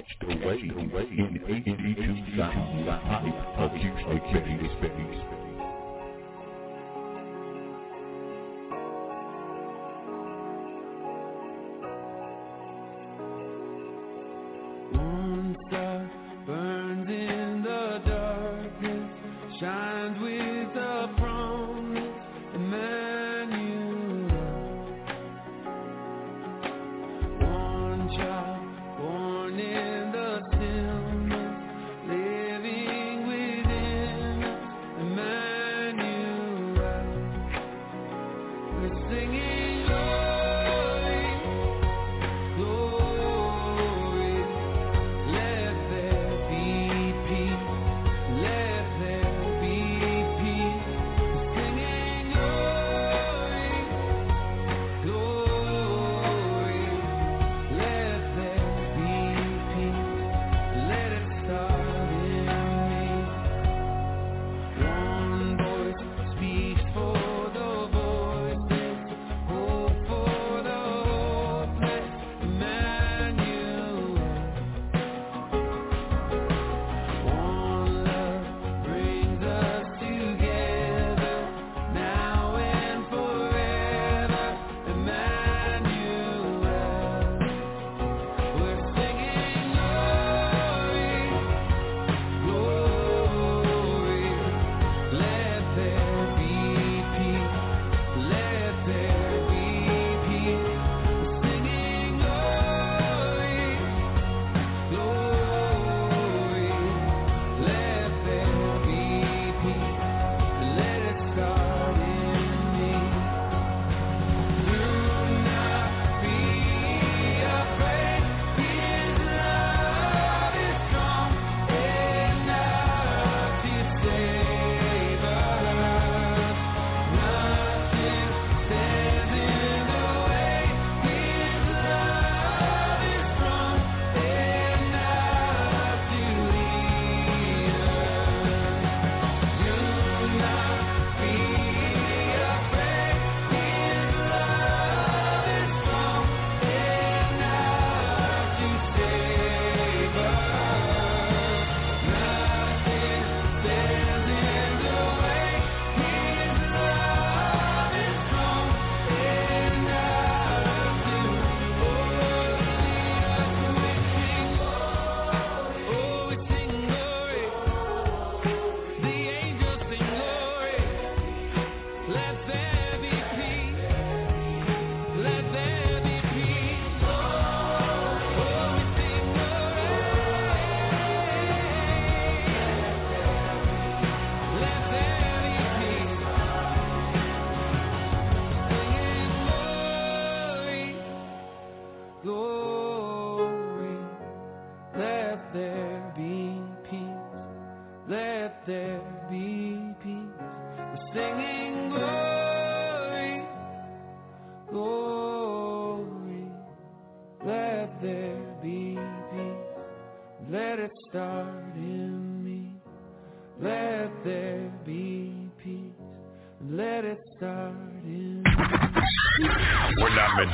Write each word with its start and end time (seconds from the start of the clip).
Catch 0.00 0.16
the 0.20 0.26
wave 0.46 0.78
in 1.18 1.42
82 1.46 2.38
sounds. 2.38 2.88
Acoustic 4.08 4.96
Bass. 4.96 5.39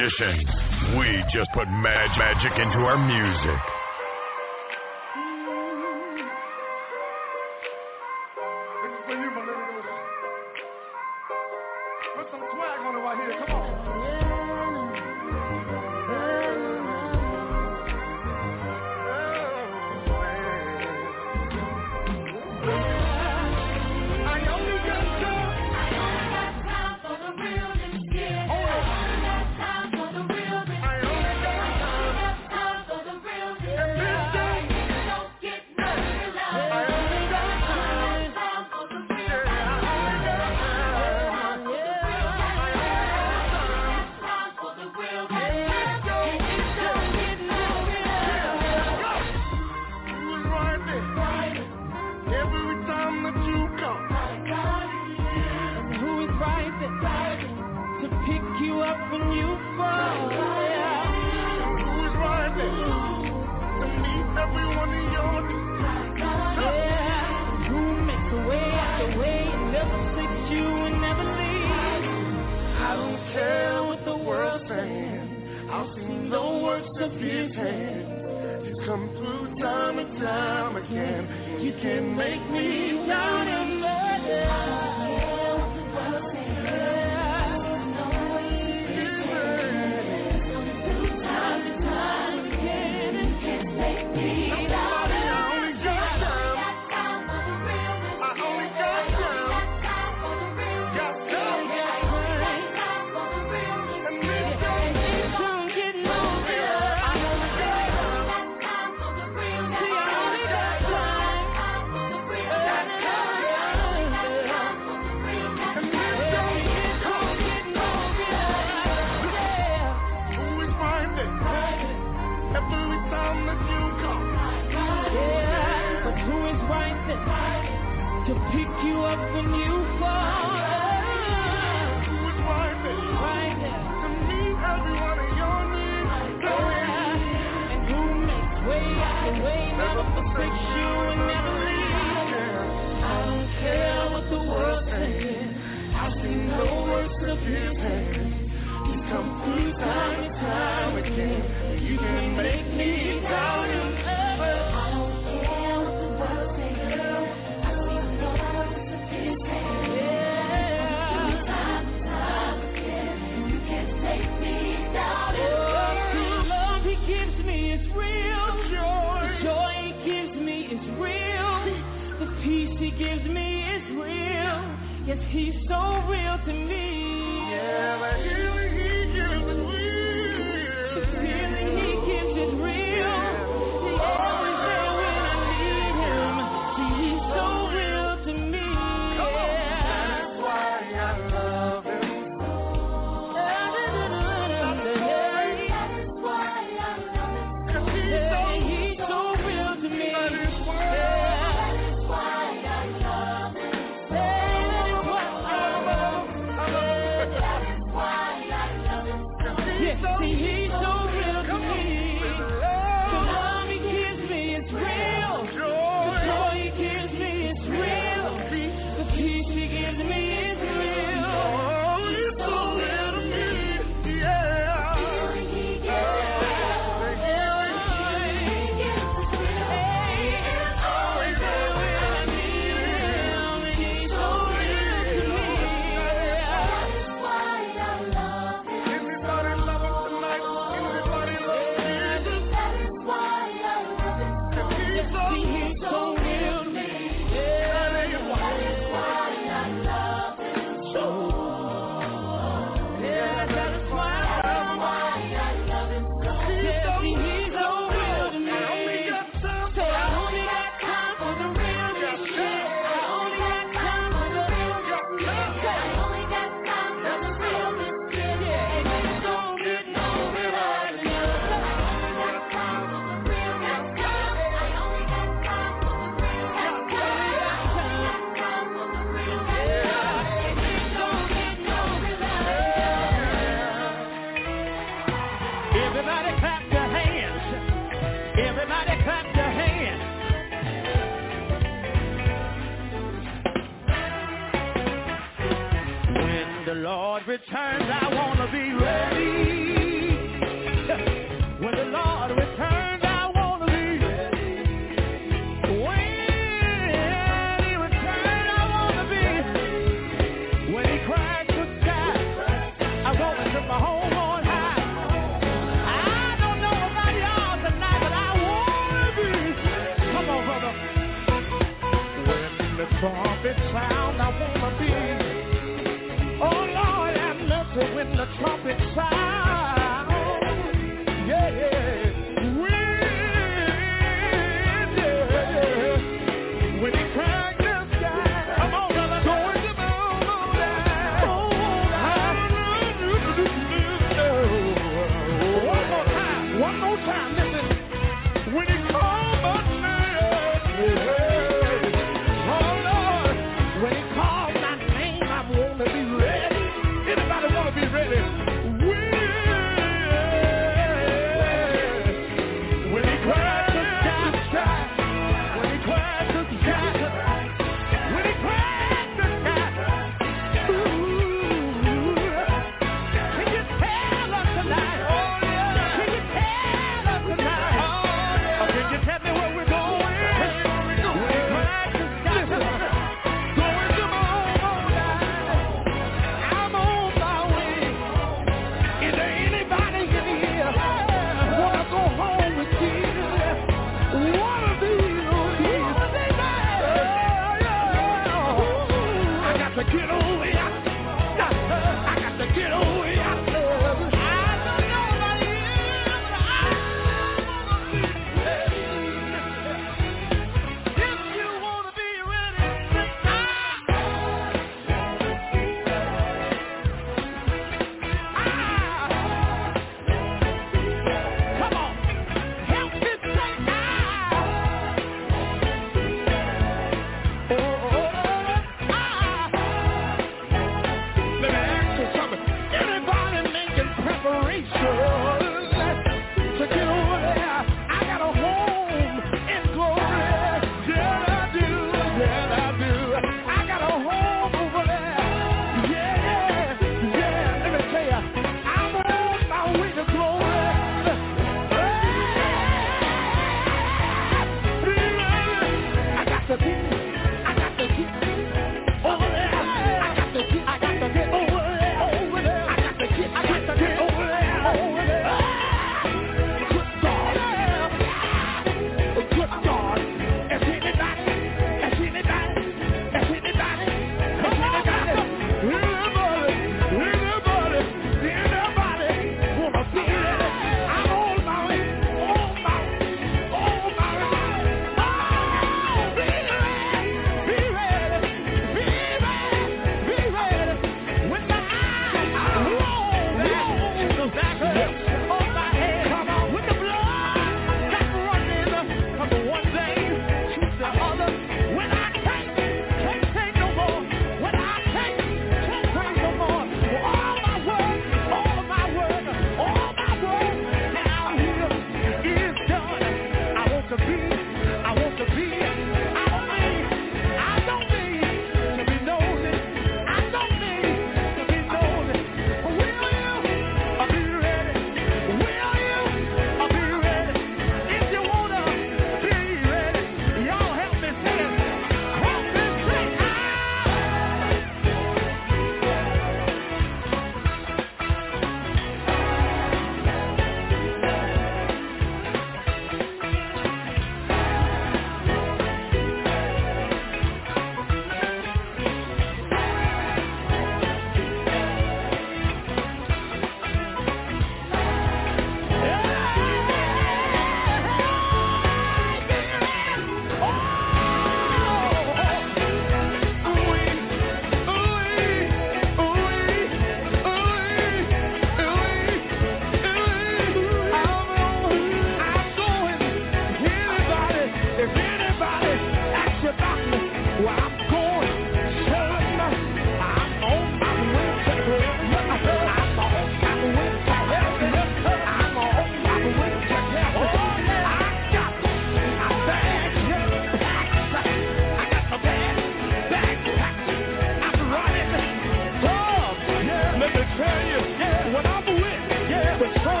magician. 0.00 0.46
We 0.98 1.24
just 1.32 1.52
put 1.52 1.68
mag- 1.68 2.16
magic 2.16 2.52
into 2.58 2.78
our 2.86 2.98
music. 2.98 3.69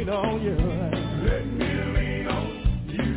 lean 0.00 0.08
on 0.08 0.42
you. 0.42 0.56
Let 0.56 1.46
me 1.46 1.66
lean 1.94 2.26
on 2.26 2.46
you. 2.88 3.14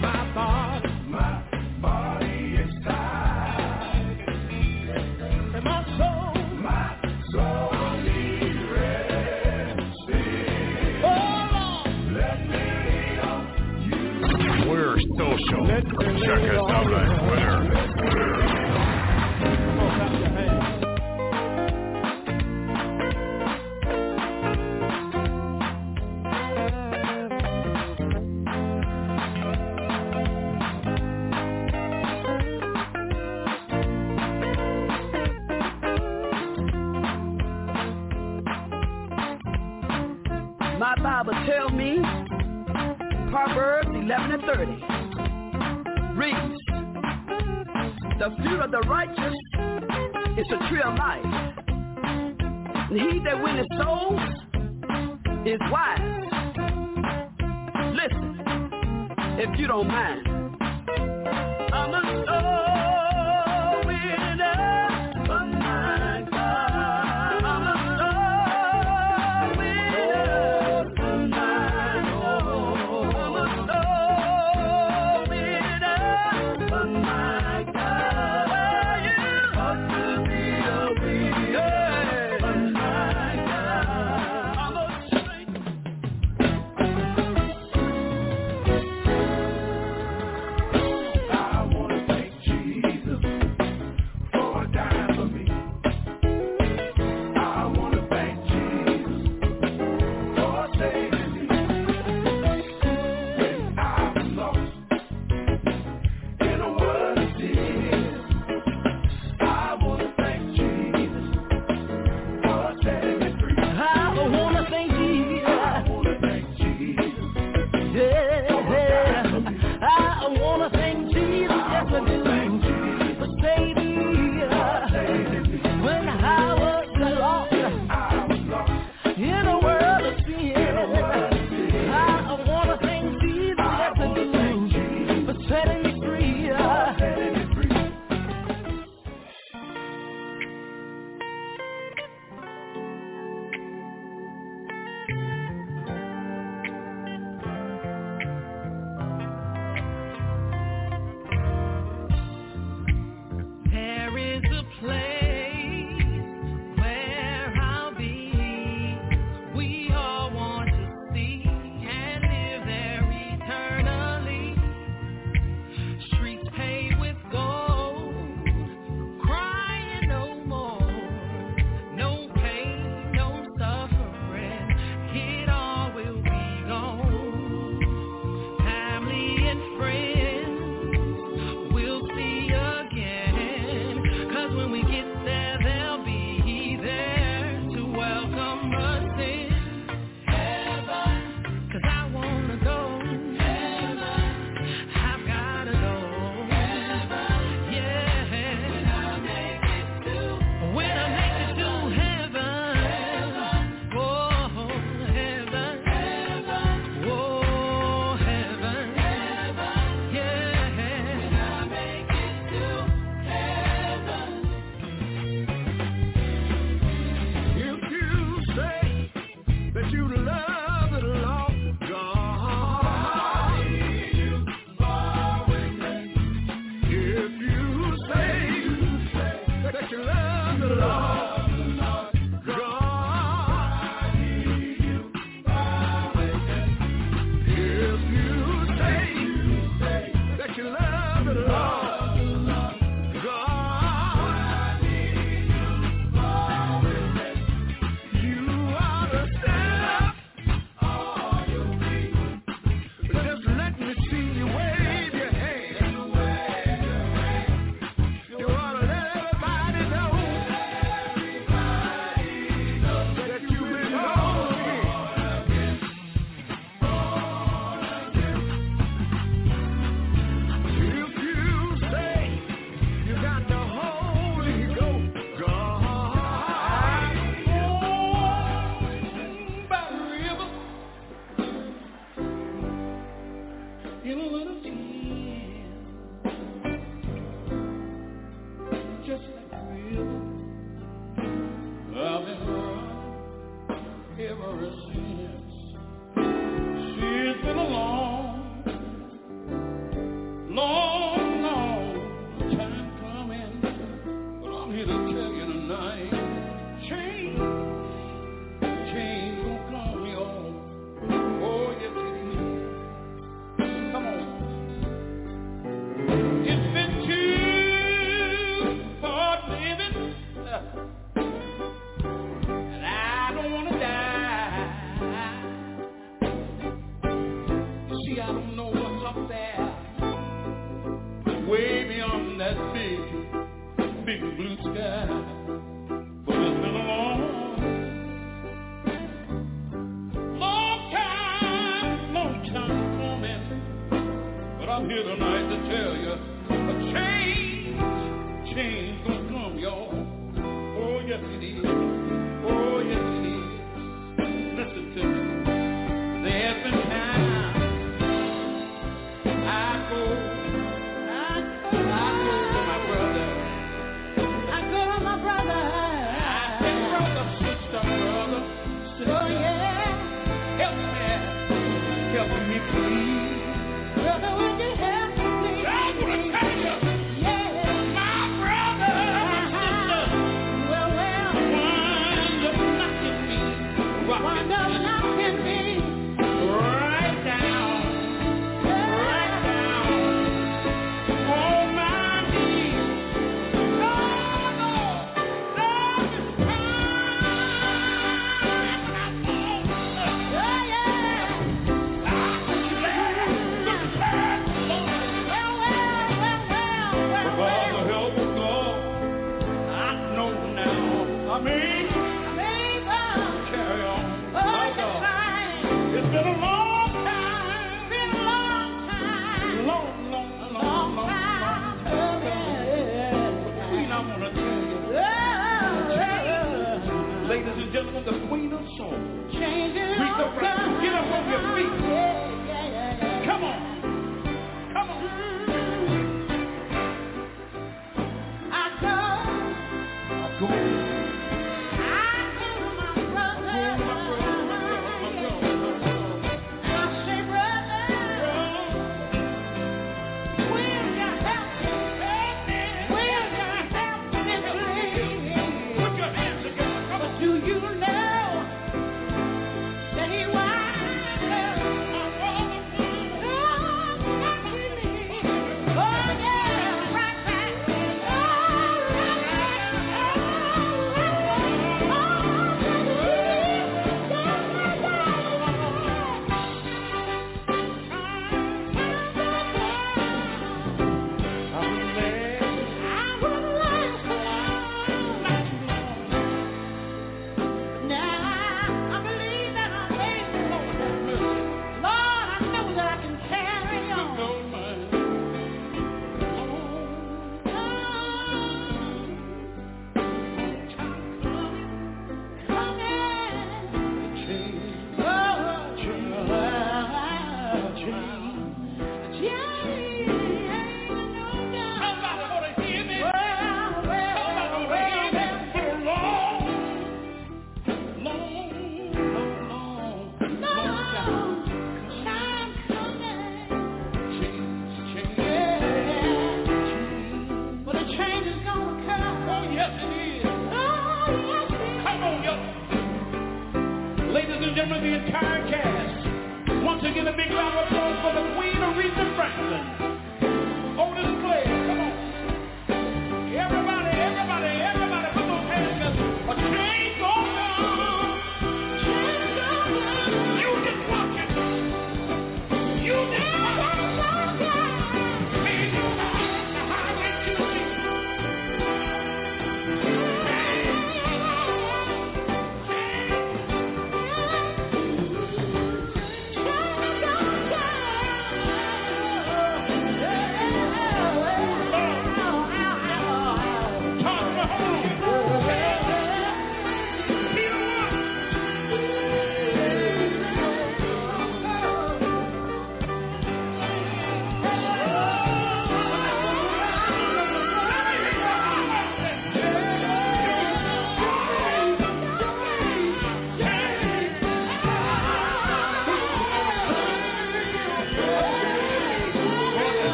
My 0.00 0.34
body, 0.34 0.88
my 1.08 1.42
body 1.82 2.56
is 2.56 2.72
tired. 2.84 4.18
And 5.54 5.64
my 5.64 5.84
soul, 5.98 6.34
my 6.62 6.96
soul. 7.32 7.70
Oh, 11.00 11.84
We're 14.68 14.98
social. 15.16 15.66
Check 15.66 16.42
us 16.42 16.70
out 16.70 16.92
on 16.92 17.06
Twitter 17.28 17.57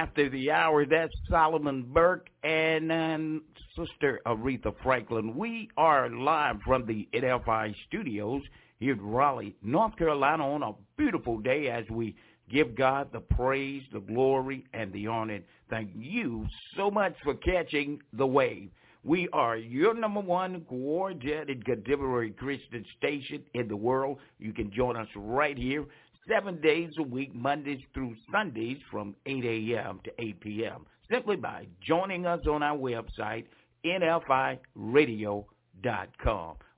after 0.00 0.30
the 0.30 0.50
hour. 0.50 0.86
That's 0.86 1.12
Solomon 1.28 1.82
Burke 1.92 2.30
and 2.42 2.90
um, 2.90 3.42
Sister 3.76 4.18
Aretha 4.24 4.74
Franklin. 4.82 5.36
We 5.36 5.68
are 5.76 6.08
live 6.08 6.56
from 6.64 6.86
the 6.86 7.06
NFI 7.12 7.74
studios 7.86 8.40
here 8.78 8.94
in 8.94 9.00
Raleigh, 9.02 9.54
North 9.62 9.94
Carolina 9.98 10.48
on 10.54 10.62
a 10.62 10.72
beautiful 10.96 11.38
day 11.38 11.68
as 11.68 11.84
we 11.90 12.16
give 12.50 12.74
God 12.74 13.12
the 13.12 13.20
praise, 13.20 13.82
the 13.92 14.00
glory, 14.00 14.64
and 14.72 14.90
the 14.94 15.06
honor. 15.06 15.40
Thank 15.68 15.90
you 15.94 16.46
so 16.78 16.90
much 16.90 17.14
for 17.22 17.34
catching 17.34 18.00
the 18.14 18.26
wave. 18.26 18.70
We 19.04 19.28
are 19.34 19.58
your 19.58 19.92
number 19.92 20.20
one 20.20 20.64
coordinated 20.66 21.66
contemporary 21.66 22.30
Christian 22.30 22.86
station 22.96 23.42
in 23.52 23.68
the 23.68 23.76
world. 23.76 24.18
You 24.38 24.54
can 24.54 24.72
join 24.72 24.96
us 24.96 25.08
right 25.14 25.58
here 25.58 25.84
seven 26.30 26.60
days 26.60 26.92
a 26.98 27.02
week, 27.02 27.34
Mondays 27.34 27.80
through 27.92 28.14
Sundays 28.32 28.78
from 28.90 29.16
8 29.26 29.44
a.m. 29.44 30.00
to 30.04 30.10
8 30.18 30.40
p.m. 30.40 30.86
Simply 31.10 31.36
by 31.36 31.66
joining 31.86 32.24
us 32.26 32.40
on 32.48 32.62
our 32.62 32.78
website, 32.78 33.46
nfiradio.com, 33.84 34.56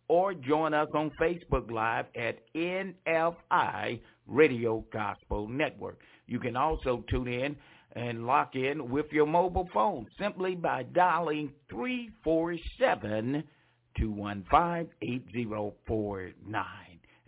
or 0.09 0.35
join 0.35 0.73
us 0.75 0.89
on 0.95 1.11
Facebook 1.21 1.71
Live 1.71 2.07
at 2.17 2.39
NFI 2.55 4.01
Radio 4.27 4.85
Gospel 4.93 5.49
Network. 5.49 5.99
You 6.27 6.39
can 6.41 6.57
also 6.57 7.05
tune 7.11 7.29
in 7.29 7.57
and 7.95 8.27
lock 8.27 8.55
in 8.55 8.89
with 8.91 9.07
your 9.13 9.27
mobile 9.27 9.69
phone 9.75 10.07
simply 10.19 10.55
by 10.55 10.85
dialing 10.85 11.53
347 11.69 13.45
215 13.99 14.89
8049 15.03 16.65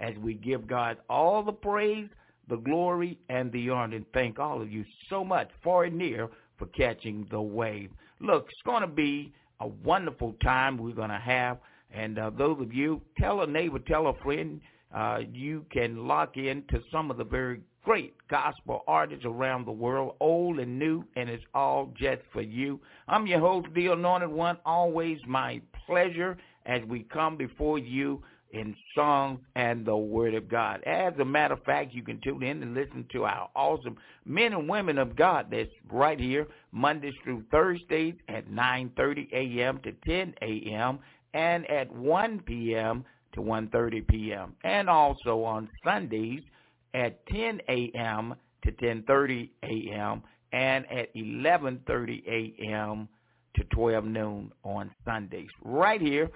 as 0.01 0.15
we 0.17 0.35
give 0.35 0.67
God 0.67 0.99
all 1.09 1.43
the 1.43 1.53
praise, 1.53 2.09
the 2.49 2.57
glory, 2.57 3.19
and 3.29 3.51
the 3.53 3.71
honor. 3.71 3.97
And 3.97 4.07
thank 4.13 4.39
all 4.39 4.61
of 4.61 4.71
you 4.71 4.85
so 5.09 5.25
much, 5.25 5.49
far 5.63 5.85
and 5.85 5.97
near, 5.97 6.29
for 6.59 6.67
catching 6.67 7.27
the 7.31 7.41
wave. 7.41 7.91
Look, 8.21 8.47
it's 8.51 8.63
going 8.65 8.83
to 8.83 8.87
be 8.87 9.33
a 9.61 9.67
wonderful 9.67 10.35
time 10.43 10.79
we're 10.79 10.95
going 10.95 11.11
to 11.11 11.17
have. 11.19 11.59
And 11.93 12.19
uh, 12.19 12.31
those 12.31 12.61
of 12.61 12.73
you, 12.73 13.01
tell 13.19 13.43
a 13.43 13.47
neighbor, 13.47 13.79
tell 13.79 14.09
a 14.09 14.15
friend, 14.15 14.61
uh, 14.95 15.21
you 15.33 15.65
can 15.71 16.07
lock 16.07 16.37
in 16.37 16.65
to 16.71 16.81
some 16.91 17.11
of 17.11 17.17
the 17.17 17.25
very 17.25 17.61
great 17.85 18.15
gospel 18.29 18.83
artists 18.87 19.25
around 19.25 19.67
the 19.67 19.73
world, 19.73 20.17
old 20.21 20.59
and 20.59 20.79
new, 20.79 21.05
and 21.17 21.29
it's 21.29 21.45
all 21.55 21.93
just 21.97 22.23
for 22.33 22.41
you. 22.41 22.81
I'm 23.09 23.27
your 23.27 23.41
host, 23.41 23.69
the 23.75 23.89
Anointed 23.89 24.31
One. 24.31 24.57
Always 24.65 25.19
my 25.27 25.61
pleasure 25.87 26.37
as 26.67 26.83
we 26.89 27.03
come 27.03 27.37
before 27.37 27.79
you 27.79 28.23
in 28.55 28.75
song 28.95 29.41
and 29.57 29.85
the 29.85 29.97
word 29.97 30.35
of 30.35 30.49
God. 30.49 30.83
As 30.85 31.13
a 31.19 31.25
matter 31.25 31.55
of 31.55 31.65
fact, 31.65 31.93
you 31.93 32.03
can 32.03 32.21
tune 32.23 32.43
in 32.43 32.63
and 32.63 32.75
listen 32.75 33.07
to 33.13 33.25
our 33.25 33.51
awesome 33.55 33.97
men 34.25 34.53
and 34.53 34.69
women 34.69 34.97
of 34.97 35.17
God 35.17 35.49
that's 35.51 35.71
right 35.91 36.19
here 36.19 36.47
Mondays 36.73 37.15
through 37.25 37.45
Thursdays 37.51 38.15
at 38.29 38.49
9:30 38.49 39.33
a.m. 39.33 39.81
to 39.83 39.93
10 40.07 40.35
a.m. 40.41 41.01
and 41.35 41.69
at 41.71 41.91
1 41.93 42.41
p.m. 42.41 43.05
to 43.35 43.41
1:30 43.41 44.07
p.m. 44.09 44.55
and 44.63 44.89
also 44.89 45.43
on 45.43 45.69
Sundays 45.85 46.41
at 46.95 47.27
10 47.27 47.61
a.m. 47.69 48.35
to 48.63 48.73
10:30 48.73 49.51
a.m. 49.65 50.23
and 50.53 50.87
at 50.93 51.13
11:30 51.17 52.23
a.m. 52.29 53.09
to 53.57 53.65
12 53.65 54.05
noon 54.05 54.53
on 54.63 54.93
Sundays. 55.05 55.51
Right 55.65 56.01
here 56.01 56.31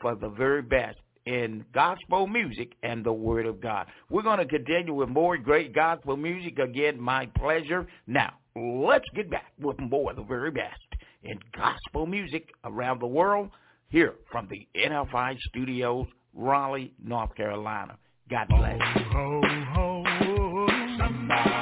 for 0.00 0.14
the 0.14 0.28
very 0.28 0.62
best 0.62 0.98
in 1.26 1.64
gospel 1.72 2.26
music 2.26 2.72
and 2.82 3.04
the 3.04 3.12
word 3.12 3.46
of 3.46 3.60
God. 3.60 3.86
We're 4.10 4.22
going 4.22 4.38
to 4.38 4.46
continue 4.46 4.94
with 4.94 5.08
more 5.08 5.36
great 5.36 5.74
gospel 5.74 6.16
music. 6.16 6.58
Again, 6.58 7.00
my 7.00 7.26
pleasure. 7.38 7.86
Now, 8.06 8.34
let's 8.56 9.08
get 9.14 9.30
back 9.30 9.52
with 9.60 9.78
more 9.78 10.10
of 10.10 10.16
the 10.16 10.22
very 10.22 10.50
best 10.50 10.80
in 11.22 11.38
gospel 11.56 12.06
music 12.06 12.50
around 12.64 13.00
the 13.00 13.06
world 13.06 13.50
here 13.88 14.14
from 14.30 14.48
the 14.50 14.66
NFI 14.76 15.38
studios, 15.48 16.06
Raleigh, 16.34 16.92
North 17.02 17.34
Carolina. 17.34 17.96
God 18.30 18.48
bless. 18.48 18.78
Ho, 19.12 19.40
ho, 19.74 20.04
ho, 20.06 21.53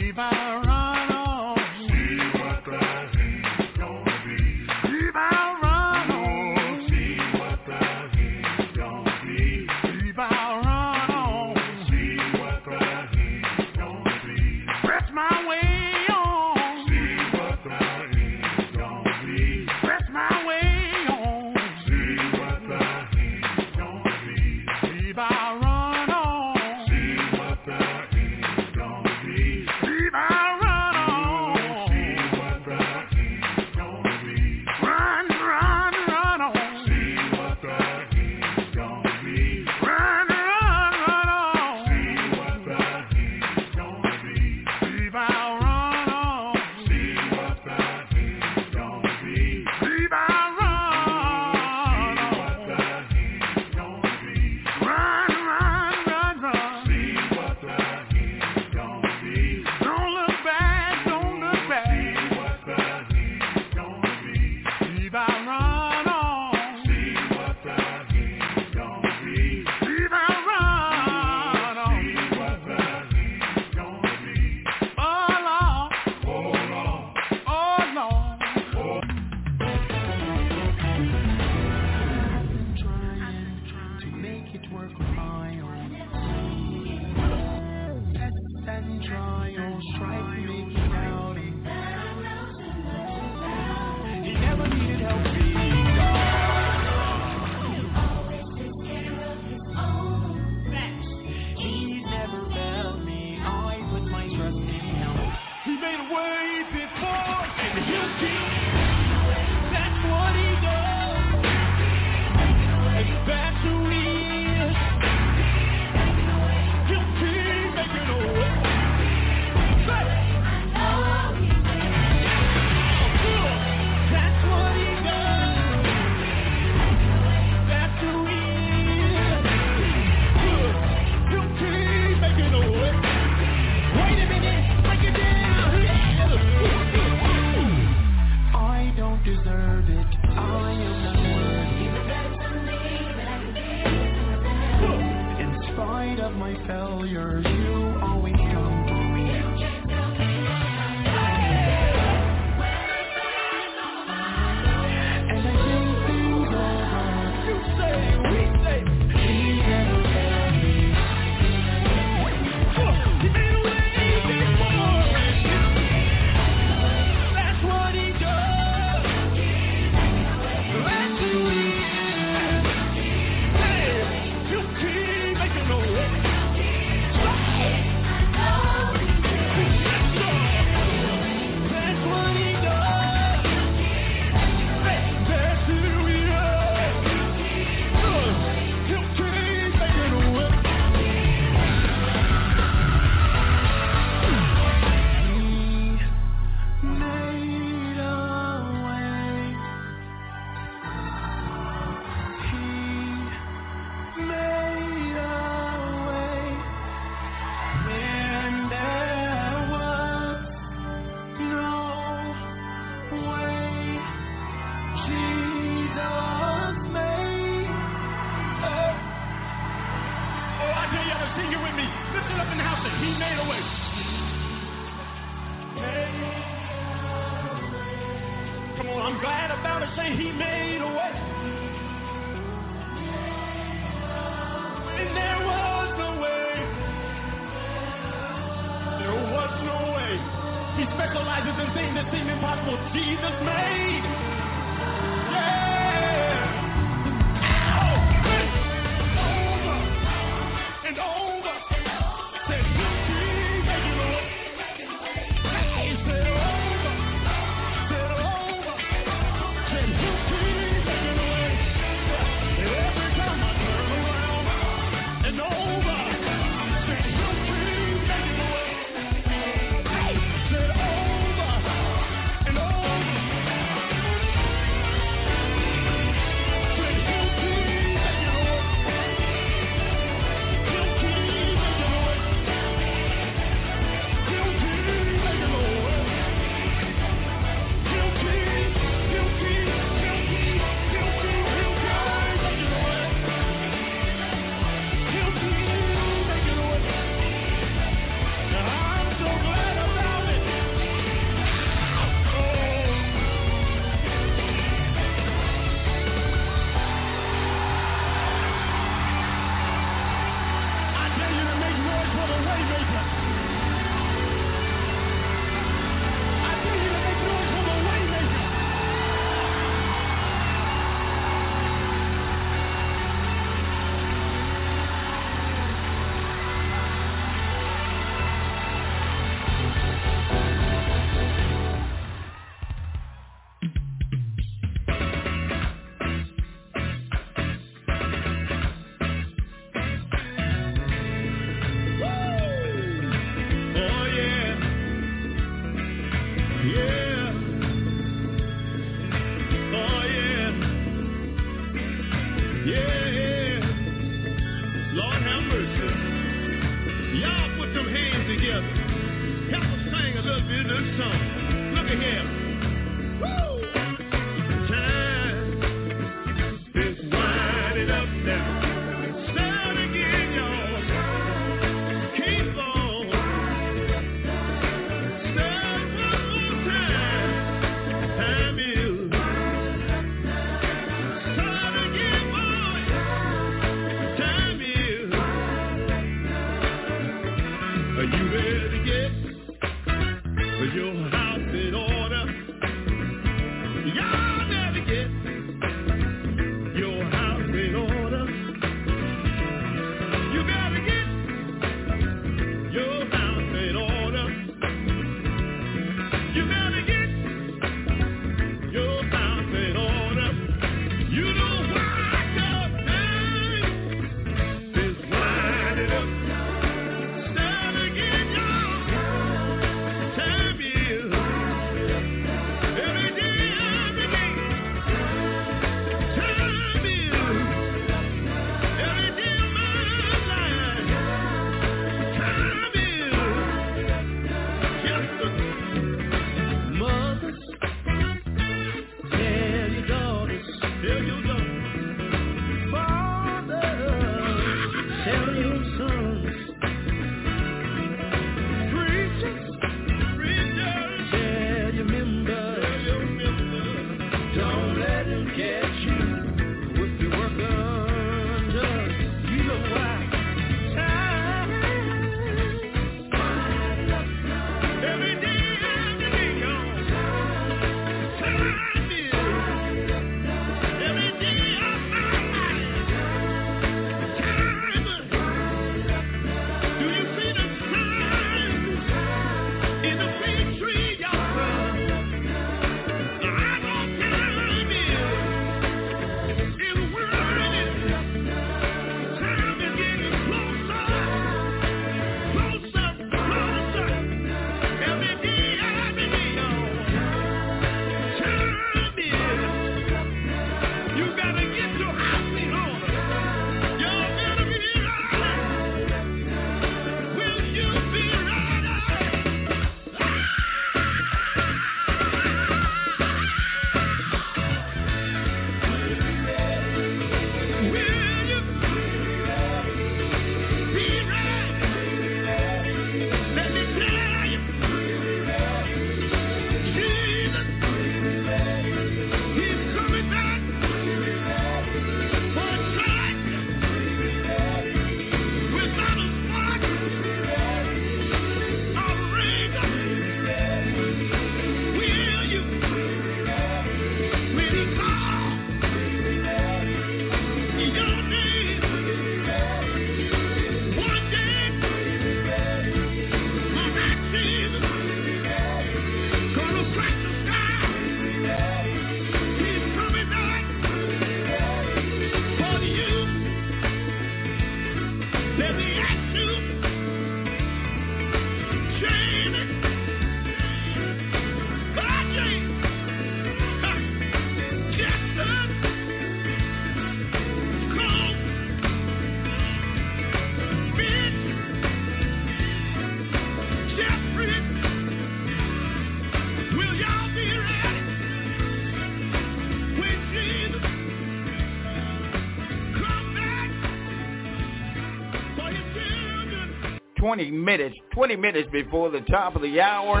20 597.12 597.30
minutes, 597.30 597.76
20 597.92 598.16
minutes 598.16 598.48
before 598.50 598.90
the 598.90 599.02
top 599.02 599.36
of 599.36 599.42
the 599.42 599.60
hour. 599.60 600.00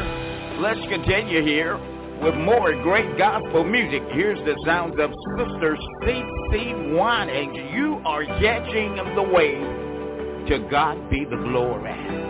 Let's 0.62 0.80
continue 0.88 1.44
here 1.44 1.76
with 2.22 2.34
more 2.36 2.72
great 2.82 3.18
gospel 3.18 3.64
music. 3.64 4.00
Here's 4.14 4.38
the 4.46 4.58
sounds 4.64 4.94
of 4.98 5.10
Sister 5.36 5.76
CeCe 6.04 6.96
Winans. 6.96 7.74
You 7.74 8.00
are 8.06 8.24
catching 8.24 8.96
the 9.14 9.22
wave. 9.30 10.48
To 10.48 10.66
God 10.70 11.10
be 11.10 11.26
the 11.26 11.36
glory. 11.36 12.21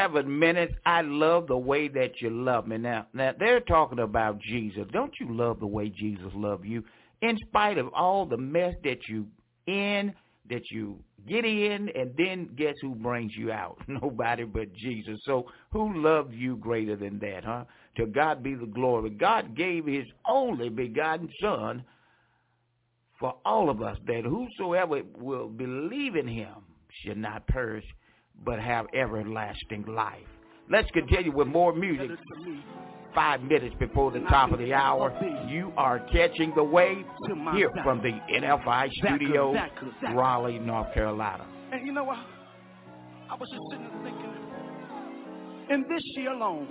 seven 0.00 0.38
minutes. 0.38 0.74
I 0.86 1.02
love 1.02 1.46
the 1.46 1.56
way 1.56 1.88
that 1.88 2.20
you 2.20 2.30
love 2.30 2.66
me. 2.66 2.78
Now, 2.78 3.06
now 3.12 3.32
they're 3.38 3.60
talking 3.60 4.00
about 4.00 4.40
Jesus. 4.40 4.86
Don't 4.92 5.12
you 5.20 5.34
love 5.34 5.60
the 5.60 5.66
way 5.66 5.88
Jesus 5.88 6.30
loved 6.34 6.64
you? 6.64 6.82
In 7.22 7.36
spite 7.48 7.78
of 7.78 7.88
all 7.94 8.24
the 8.24 8.36
mess 8.36 8.74
that 8.84 9.08
you 9.08 9.26
in, 9.66 10.14
that 10.48 10.62
you 10.70 10.98
get 11.28 11.44
in, 11.44 11.90
and 11.94 12.12
then 12.16 12.50
guess 12.56 12.74
who 12.80 12.94
brings 12.94 13.32
you 13.36 13.52
out? 13.52 13.78
Nobody 13.88 14.44
but 14.44 14.72
Jesus. 14.74 15.20
So 15.24 15.46
who 15.70 16.02
loved 16.02 16.34
you 16.34 16.56
greater 16.56 16.96
than 16.96 17.18
that, 17.20 17.44
huh? 17.44 17.64
To 17.96 18.06
God 18.06 18.42
be 18.42 18.54
the 18.54 18.66
glory. 18.66 19.10
God 19.10 19.56
gave 19.56 19.86
his 19.86 20.06
only 20.28 20.68
begotten 20.70 21.28
son 21.42 21.84
for 23.18 23.34
all 23.44 23.68
of 23.68 23.82
us 23.82 23.98
that 24.06 24.24
whosoever 24.24 25.02
will 25.18 25.48
believe 25.48 26.16
in 26.16 26.26
him 26.26 26.54
shall 27.04 27.16
not 27.16 27.46
perish 27.46 27.84
but 28.44 28.58
have 28.60 28.86
everlasting 28.94 29.84
life. 29.86 30.26
Let's 30.70 30.90
continue 30.92 31.32
with 31.34 31.48
more 31.48 31.74
music. 31.74 32.10
Five 33.14 33.42
minutes 33.42 33.74
before 33.80 34.12
the 34.12 34.20
top 34.20 34.52
of 34.52 34.60
the 34.60 34.72
hour, 34.72 35.12
you 35.48 35.72
are 35.76 35.98
catching 36.12 36.52
the 36.54 36.62
wave 36.62 37.04
here 37.54 37.70
from 37.82 38.00
the 38.02 38.12
NFI 38.32 38.88
studios, 38.92 39.56
Raleigh, 40.14 40.60
North 40.60 40.94
Carolina. 40.94 41.44
And 41.72 41.84
you 41.84 41.92
know 41.92 42.04
what? 42.04 42.18
I 43.28 43.34
was 43.34 43.48
just 43.50 43.62
sitting 43.70 43.88
there 43.88 44.02
thinking, 44.04 44.34
in 45.70 45.82
this 45.88 46.02
year 46.16 46.32
alone, 46.32 46.68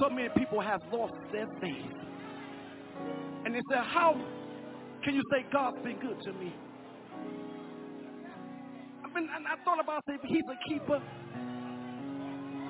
so 0.00 0.10
many 0.10 0.28
people 0.36 0.60
have 0.60 0.80
lost 0.92 1.14
their 1.32 1.46
faith. 1.60 1.92
And 3.44 3.54
they 3.54 3.60
said, 3.70 3.84
how 3.84 4.20
can 5.04 5.14
you 5.14 5.22
say 5.30 5.46
God's 5.52 5.78
been 5.84 5.98
good 6.00 6.20
to 6.24 6.32
me? 6.32 6.52
and 9.16 9.46
I 9.46 9.62
thought 9.64 9.80
about 9.80 10.02
it. 10.08 10.20
He's 10.26 10.42
a 10.50 10.68
keeper. 10.68 11.00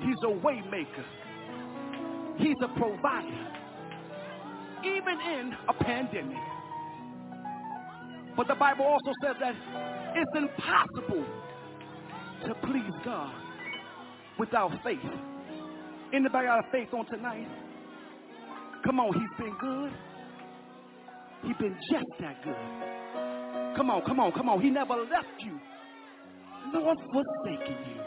He's 0.01 0.17
a 0.23 0.33
waymaker. 0.45 1.05
He's 2.37 2.55
a 2.63 2.67
provider. 2.79 3.47
Even 4.83 5.19
in 5.21 5.53
a 5.67 5.73
pandemic. 5.73 6.37
But 8.37 8.47
the 8.47 8.55
Bible 8.55 8.85
also 8.85 9.11
says 9.23 9.35
that 9.39 9.55
it's 10.15 10.31
impossible 10.35 11.25
to 12.45 12.53
please 12.67 12.93
God 13.03 13.33
without 14.37 14.71
faith. 14.83 14.99
Anybody 16.13 16.47
got 16.47 16.59
a 16.59 16.71
faith 16.71 16.89
on 16.93 17.05
tonight? 17.07 17.47
Come 18.85 18.99
on, 18.99 19.13
he's 19.13 19.37
been 19.45 19.55
good. 19.59 19.91
He's 21.43 21.57
been 21.57 21.75
just 21.91 22.05
that 22.19 22.43
good. 22.43 22.55
Come 23.77 23.89
on, 23.89 24.03
come 24.05 24.19
on, 24.19 24.31
come 24.33 24.49
on. 24.49 24.61
He 24.61 24.69
never 24.69 24.95
left 24.95 25.41
you 25.43 25.59
the 26.75 26.81
forsaken 27.13 27.77
you? 27.87 28.01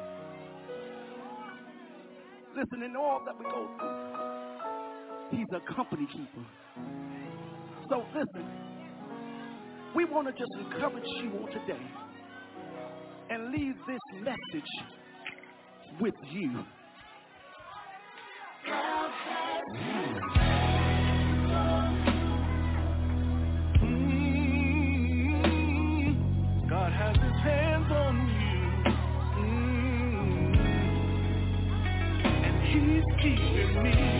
Listen, 2.55 2.83
in 2.83 2.97
all 2.97 3.23
that 3.25 3.39
we 3.39 3.45
go 3.45 3.69
through, 3.79 5.39
He's 5.39 5.47
a 5.55 5.75
company 5.75 6.07
keeper. 6.13 6.45
So 7.89 8.05
listen, 8.15 8.47
we 9.95 10.05
want 10.05 10.27
to 10.29 10.33
just 10.33 10.51
encourage 10.59 11.05
you 11.23 11.33
all 11.39 11.47
today 11.47 11.87
and 13.31 13.53
leave 13.53 13.75
this 13.87 14.01
message 14.23 14.71
with 16.01 16.15
you. 16.31 16.65
keeping 33.21 33.83
me. 33.83 34.18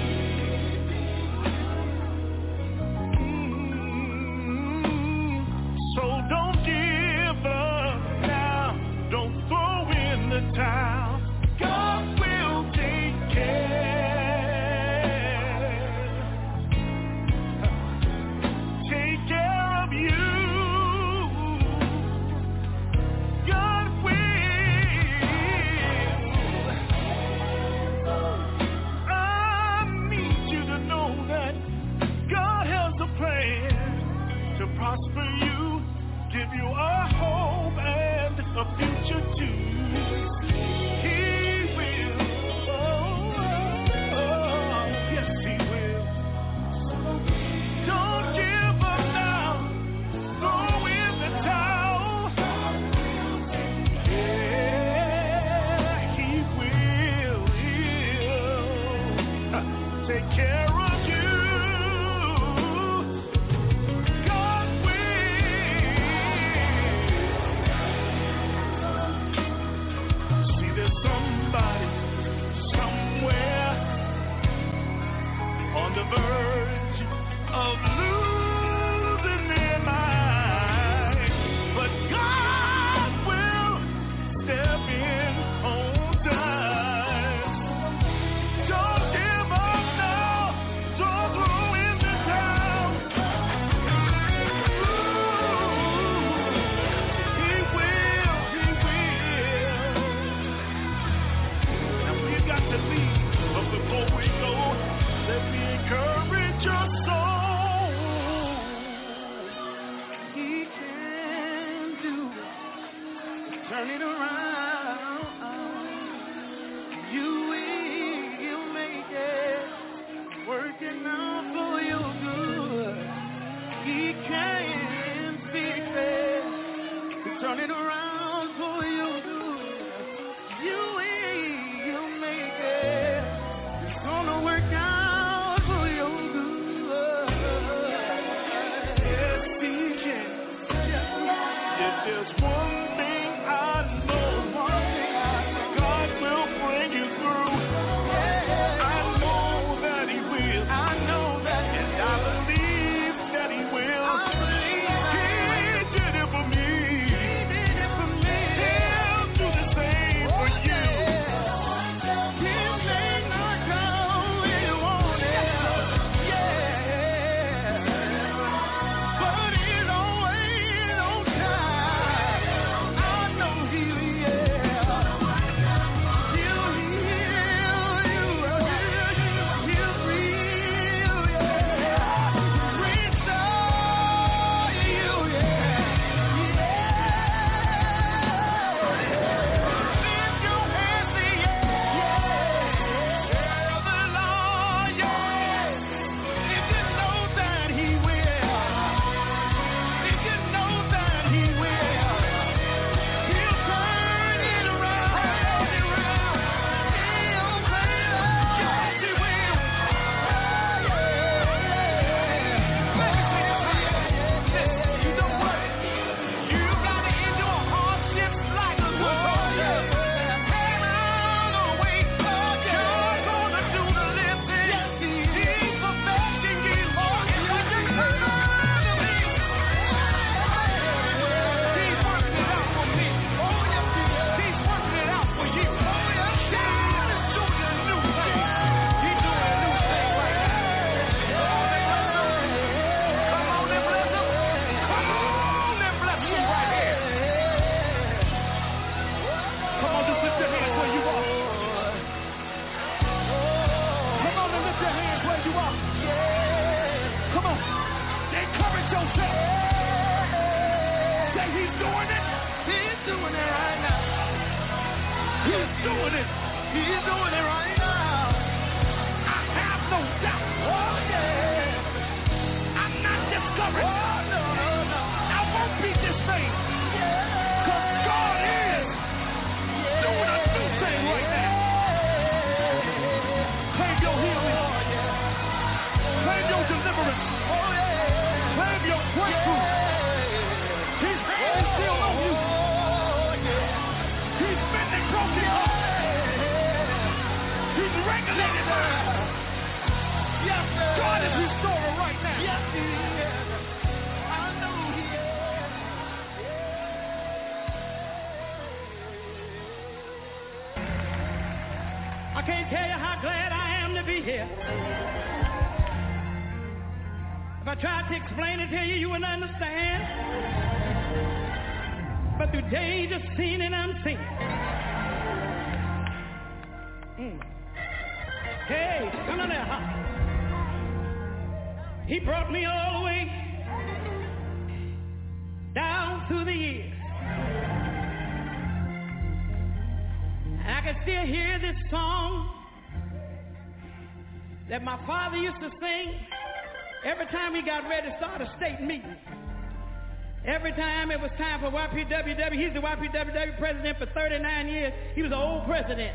time 350.79 351.11
it 351.11 351.21
was 351.21 351.31
time 351.37 351.61
for 351.61 351.71
YPWW, 351.71 352.55
he's 352.55 352.73
the 352.73 352.81
YPWW 352.81 353.59
president 353.59 353.99
for 353.99 354.07
39 354.07 354.69
years. 354.69 354.93
He 355.15 355.23
was 355.23 355.33
an 355.33 355.39
old 355.39 355.67
president. 355.67 356.15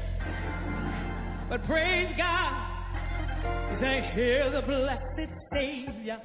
But 1.49 1.65
praise 1.65 2.13
God, 2.17 3.79
they 3.81 4.09
hear 4.15 4.49
the 4.49 4.61
blessed 4.61 5.29
Savior 5.51 6.21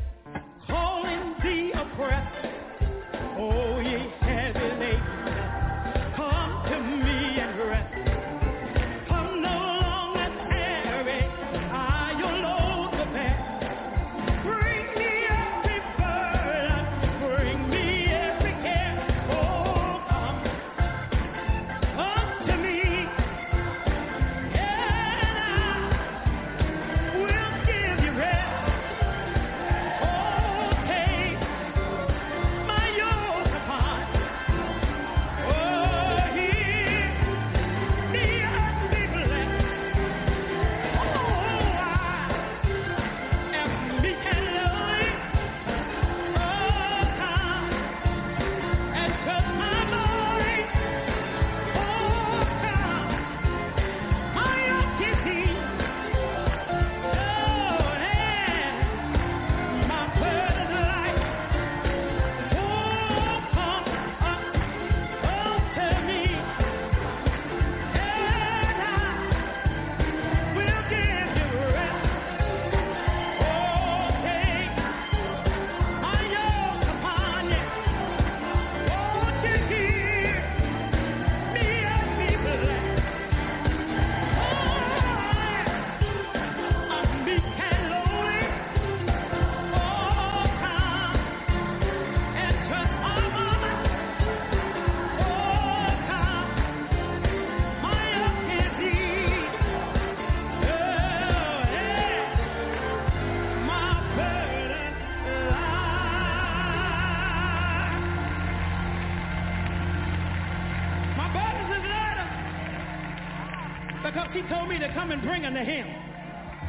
told 114.49 114.69
me 114.69 114.79
to 114.79 114.93
come 114.95 115.11
and 115.11 115.23
bring 115.23 115.45
unto 115.45 115.61
him. 115.61 115.87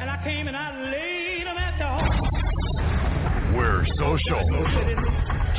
And 0.00 0.08
I 0.10 0.22
came 0.24 0.48
and 0.48 0.56
I 0.56 0.90
laid 0.90 1.46
him 1.46 1.56
at 1.56 1.78
the 1.78 1.86
altar. 1.86 2.20
We're 3.56 3.84
social. 3.96 4.40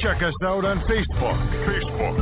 Check 0.01 0.21
us 0.23 0.33
out 0.43 0.65
on 0.65 0.81
Facebook. 0.81 1.37
Facebook. 1.65 2.20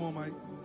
Come. 0.00 0.59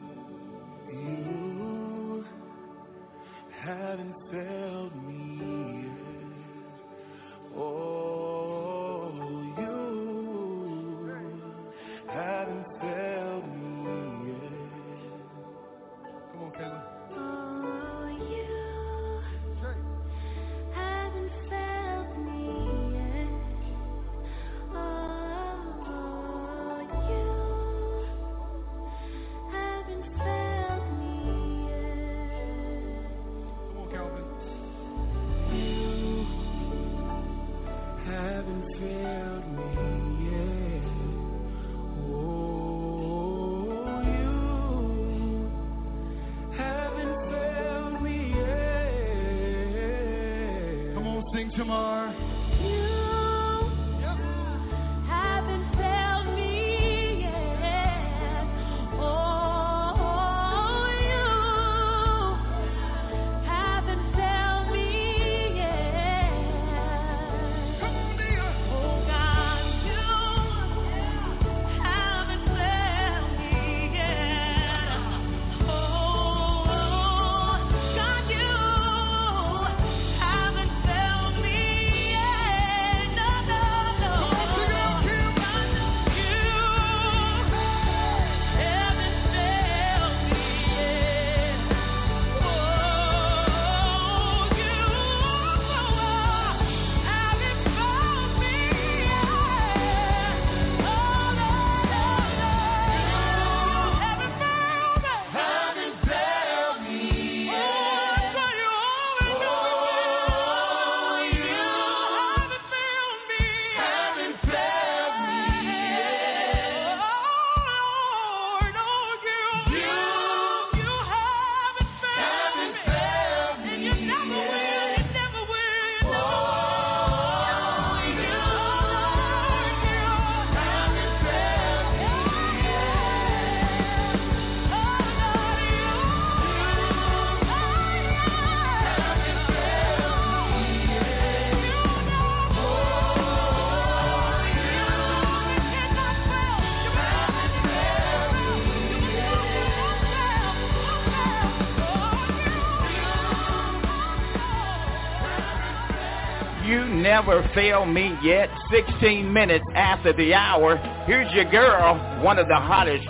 Never 157.16 157.50
failed 157.56 157.88
me 157.88 158.14
yet. 158.22 158.50
16 158.70 159.32
minutes 159.32 159.64
after 159.74 160.12
the 160.12 160.34
hour, 160.34 160.76
here's 161.08 161.32
your 161.34 161.50
girl, 161.50 161.96
one 162.22 162.38
of 162.38 162.46
the 162.50 162.56
hottest 162.56 163.08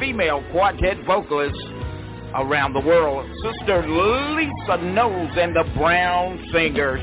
female 0.00 0.42
quartet 0.50 0.96
vocalists 1.04 1.62
around 2.34 2.72
the 2.72 2.80
world, 2.80 3.28
Sister 3.42 3.86
Lisa 3.86 4.82
Knowles 4.82 5.36
and 5.36 5.54
the 5.54 5.64
Brown 5.76 6.42
Singers. 6.54 7.02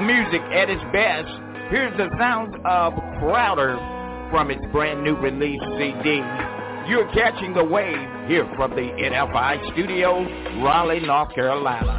music 0.00 0.40
at 0.52 0.70
its 0.70 0.82
best. 0.92 1.28
Here's 1.70 1.96
the 1.96 2.08
sound 2.18 2.54
of 2.64 2.94
Crowder 3.18 3.76
from 4.30 4.50
its 4.50 4.64
brand 4.72 5.02
new 5.02 5.16
release 5.16 5.60
CD. 5.76 6.22
You're 6.88 7.10
catching 7.12 7.52
the 7.54 7.64
wave 7.64 7.98
here 8.28 8.48
from 8.56 8.70
the 8.70 8.88
NFI 8.96 9.72
studios, 9.72 10.26
Raleigh, 10.62 11.00
North 11.00 11.34
Carolina. 11.34 11.97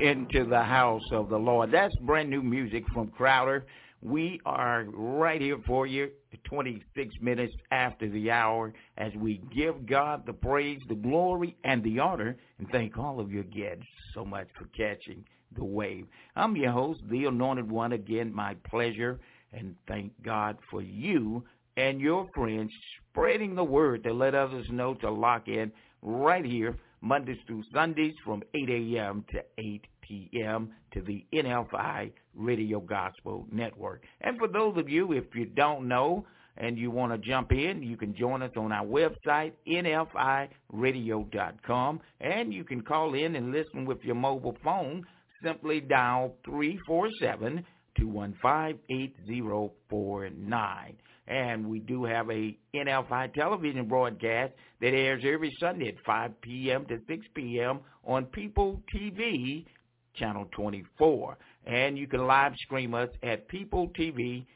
Into 0.00 0.44
the 0.44 0.62
house 0.62 1.04
of 1.10 1.28
the 1.28 1.38
Lord. 1.38 1.72
That's 1.72 1.94
brand 1.96 2.30
new 2.30 2.42
music 2.42 2.84
from 2.92 3.08
Crowder. 3.08 3.66
We 4.00 4.40
are 4.46 4.84
right 4.92 5.40
here 5.40 5.58
for 5.66 5.86
you 5.86 6.10
26 6.44 7.14
minutes 7.20 7.52
after 7.72 8.08
the 8.08 8.30
hour 8.30 8.72
as 8.96 9.12
we 9.16 9.42
give 9.54 9.86
God 9.86 10.24
the 10.24 10.32
praise, 10.32 10.80
the 10.88 10.94
glory, 10.94 11.56
and 11.64 11.82
the 11.82 11.98
honor, 11.98 12.36
and 12.58 12.68
thank 12.70 12.96
all 12.96 13.18
of 13.18 13.32
you 13.32 13.40
again 13.40 13.82
so 14.14 14.24
much 14.24 14.46
for 14.56 14.66
catching 14.66 15.24
the 15.56 15.64
wave. 15.64 16.06
I'm 16.36 16.54
your 16.54 16.70
host, 16.70 17.00
the 17.10 17.24
Anointed 17.24 17.68
One. 17.68 17.92
Again, 17.92 18.32
my 18.32 18.54
pleasure, 18.70 19.18
and 19.52 19.74
thank 19.88 20.12
God 20.22 20.58
for 20.70 20.80
you 20.80 21.42
and 21.76 22.00
your 22.00 22.28
friends 22.34 22.72
spreading 23.10 23.54
the 23.54 23.64
word 23.64 24.02
to 24.02 24.12
let 24.12 24.34
others 24.34 24.66
know 24.70 24.94
to 24.94 25.10
lock 25.10 25.48
in 25.48 25.70
right 26.02 26.44
here 26.44 26.76
Mondays 27.00 27.38
through 27.46 27.62
Sundays 27.72 28.14
from 28.24 28.42
8 28.54 28.68
a.m. 28.68 29.24
to 29.32 29.40
8 29.58 29.86
p.m. 30.00 30.72
to 30.92 31.00
the 31.02 31.24
NFI 31.34 32.12
Radio 32.34 32.80
Gospel 32.80 33.46
Network. 33.52 34.02
And 34.20 34.36
for 34.38 34.48
those 34.48 34.76
of 34.78 34.88
you, 34.88 35.12
if 35.12 35.26
you 35.34 35.44
don't 35.46 35.86
know 35.86 36.26
and 36.56 36.78
you 36.78 36.90
want 36.90 37.12
to 37.12 37.18
jump 37.18 37.52
in, 37.52 37.80
you 37.82 37.96
can 37.96 38.16
join 38.16 38.42
us 38.42 38.50
on 38.56 38.72
our 38.72 38.84
website, 38.84 39.52
nfiradio.com, 39.68 42.00
and 42.20 42.52
you 42.52 42.64
can 42.64 42.82
call 42.82 43.14
in 43.14 43.36
and 43.36 43.52
listen 43.52 43.84
with 43.84 44.02
your 44.02 44.16
mobile 44.16 44.56
phone. 44.64 45.06
Simply 45.42 45.80
dial 45.80 46.34
347 46.44 47.64
215 47.96 48.80
8049 48.90 50.96
and 51.28 51.68
we 51.68 51.78
do 51.78 52.04
have 52.04 52.30
a 52.30 52.56
NFI 52.74 53.34
television 53.34 53.86
broadcast 53.86 54.54
that 54.80 54.94
airs 54.94 55.22
every 55.24 55.54
Sunday 55.60 55.88
at 55.88 55.94
5 56.04 56.40
p.m. 56.40 56.86
to 56.86 56.98
6 57.06 57.26
p.m. 57.34 57.80
on 58.06 58.24
People 58.26 58.80
TV, 58.94 59.66
channel 60.14 60.48
24. 60.52 61.36
And 61.66 61.98
you 61.98 62.06
can 62.06 62.26
live 62.26 62.54
stream 62.64 62.94
us 62.94 63.10
at 63.22 63.46
peopletv.org. 63.48 64.46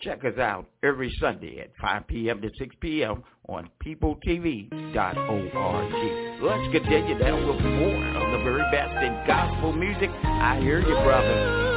Check 0.00 0.24
us 0.24 0.38
out 0.38 0.66
every 0.82 1.12
Sunday 1.20 1.60
at 1.60 1.70
5 1.80 2.06
p.m. 2.06 2.40
to 2.40 2.48
6 2.58 2.76
p.m. 2.80 3.24
on 3.48 3.68
peopletv.org. 3.84 4.72
Let's 6.40 6.72
continue 6.72 7.18
down 7.18 7.46
with 7.46 7.60
more 7.60 8.06
of 8.16 8.30
the 8.32 8.38
very 8.44 8.62
best 8.70 8.94
in 9.04 9.26
gospel 9.26 9.72
music. 9.72 10.08
I 10.24 10.60
hear 10.60 10.78
you, 10.80 10.94
brother. 11.04 11.68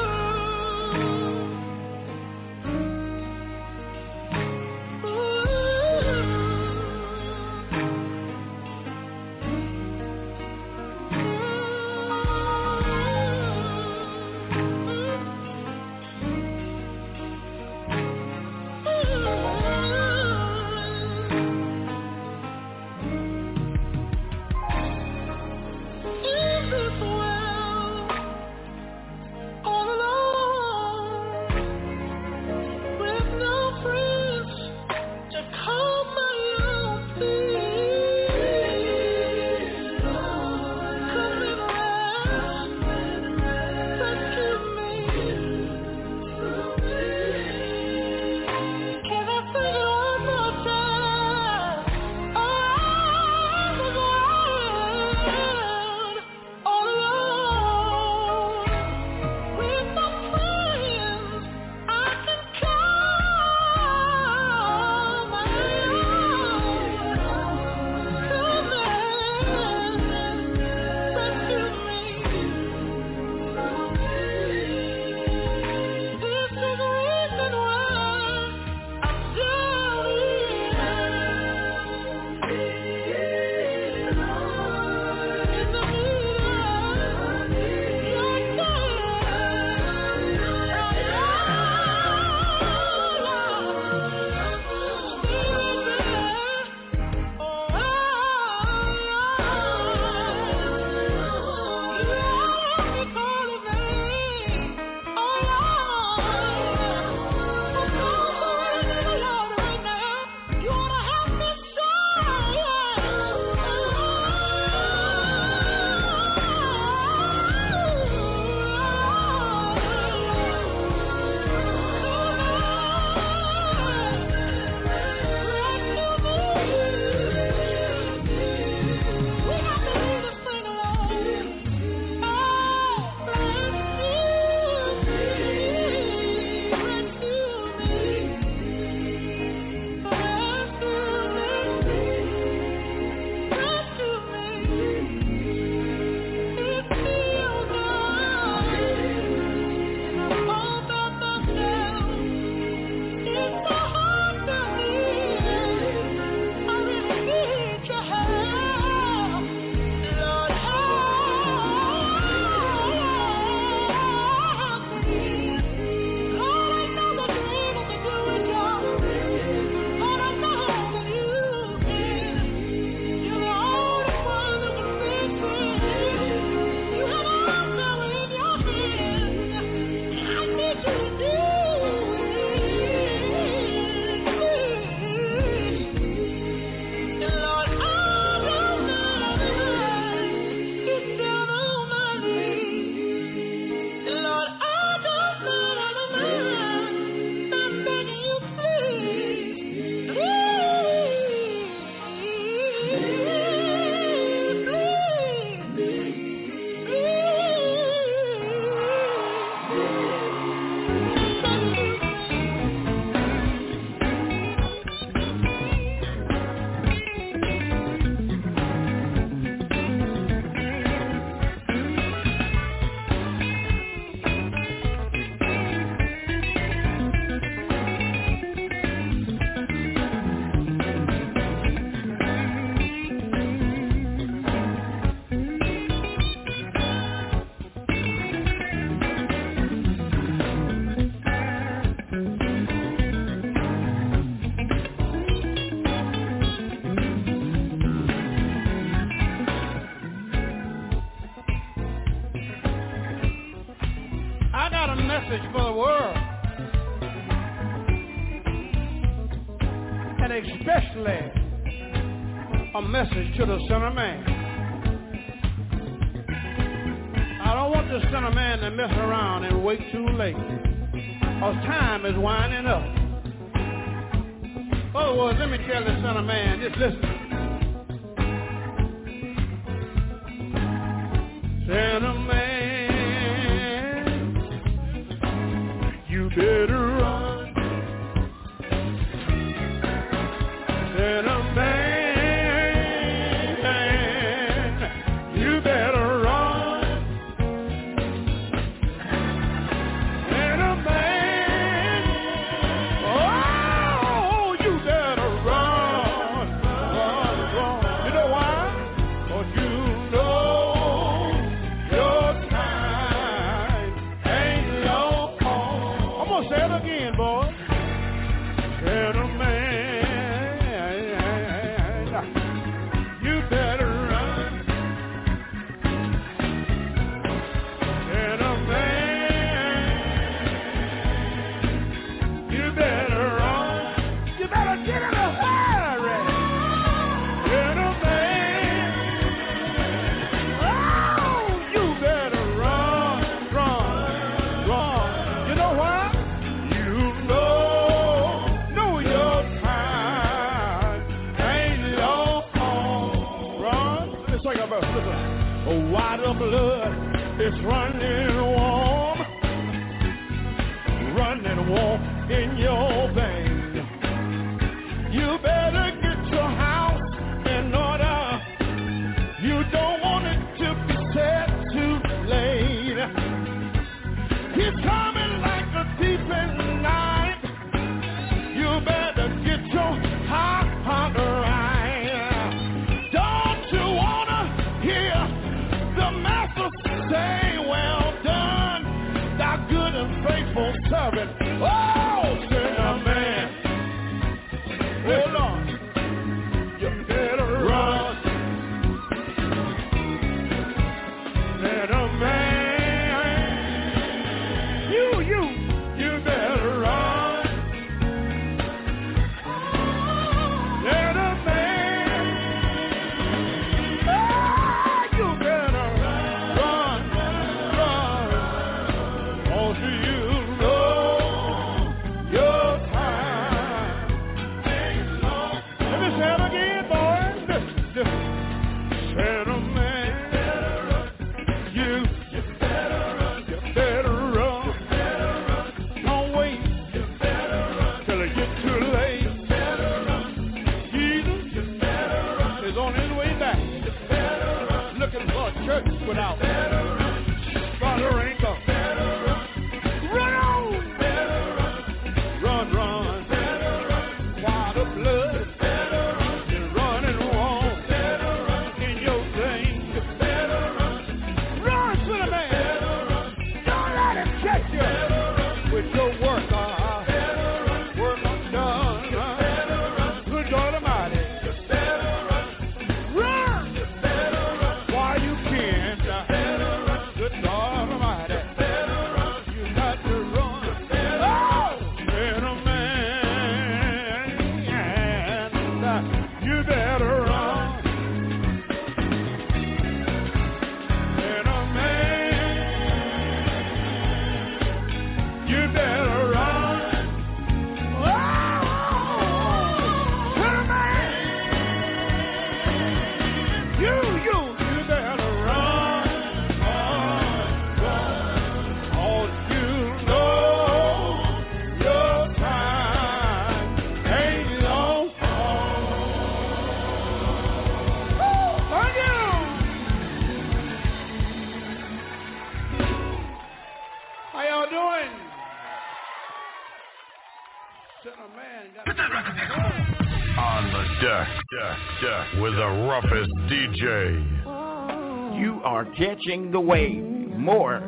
roughest 532.91 533.31
DJ. 533.47 535.39
You 535.39 535.61
are 535.63 535.85
catching 535.95 536.51
the 536.51 536.59
wave. 536.59 537.01
More 537.37 537.79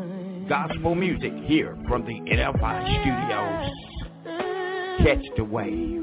gospel 0.47 0.95
music 0.95 1.33
here 1.43 1.77
from 1.89 2.05
the 2.05 2.13
NFI 2.13 3.01
studios. 3.01 3.69
Catch 5.05 5.25
the 5.35 5.43
wave. 5.43 6.02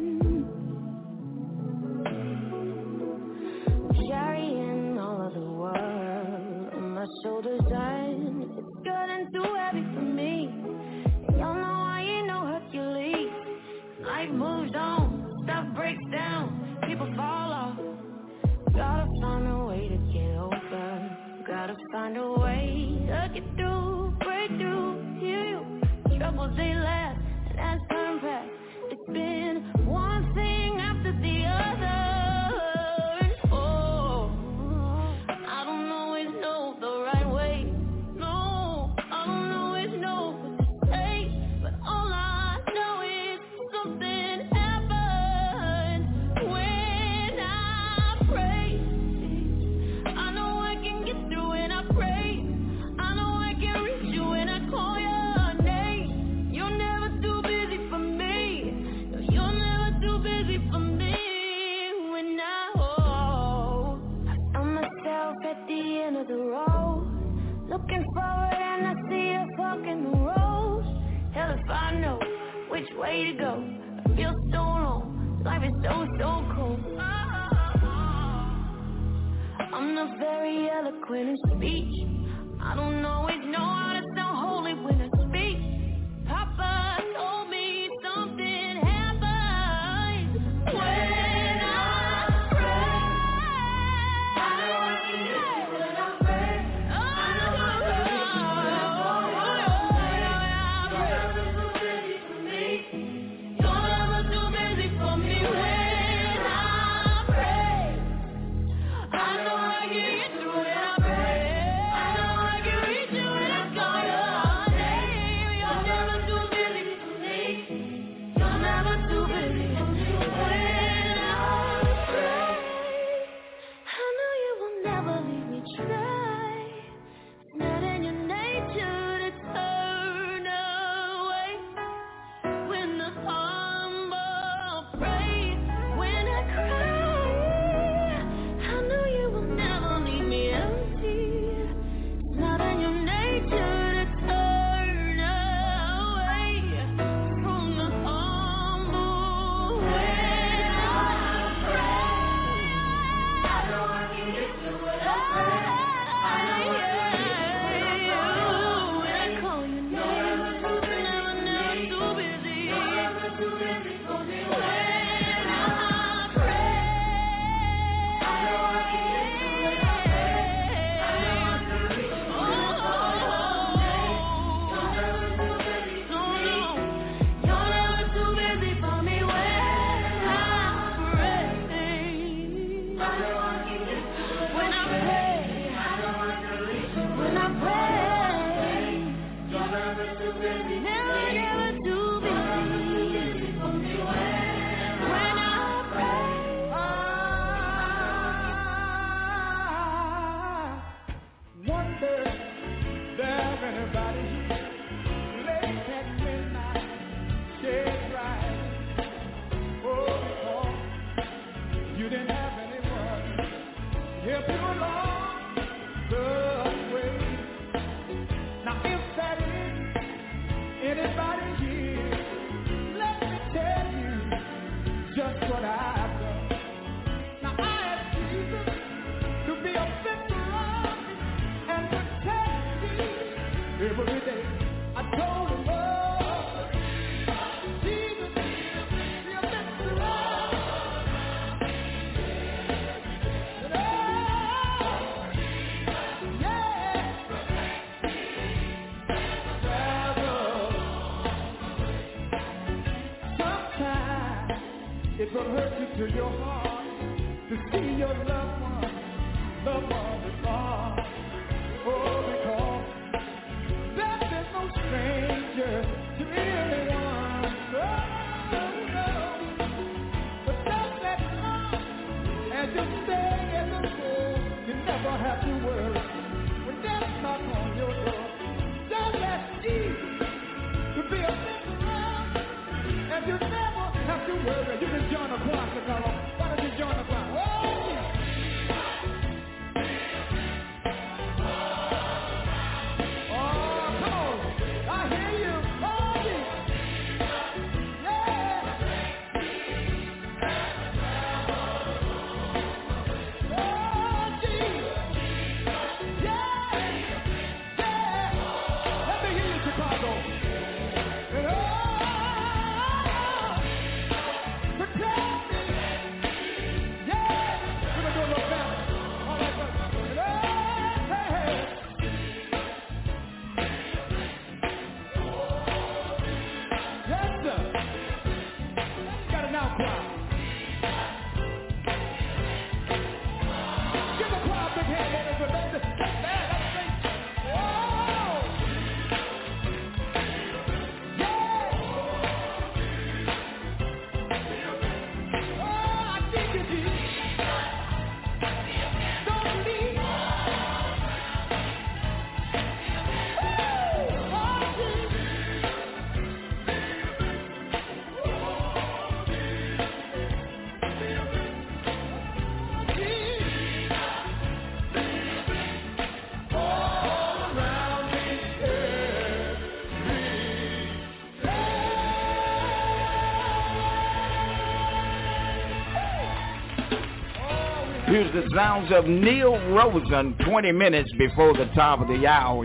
the 378.32 378.48
sounds 378.55 378.93
of 378.93 379.07
Neil 379.07 379.59
Rosen 379.70 380.36
20 380.44 380.73
minutes 380.73 381.11
before 381.19 381.52
the 381.52 381.66
top 381.74 382.01
of 382.01 382.09
the 382.09 382.27
hour. 382.27 382.65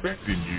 Respecting 0.00 0.42
you. 0.48 0.57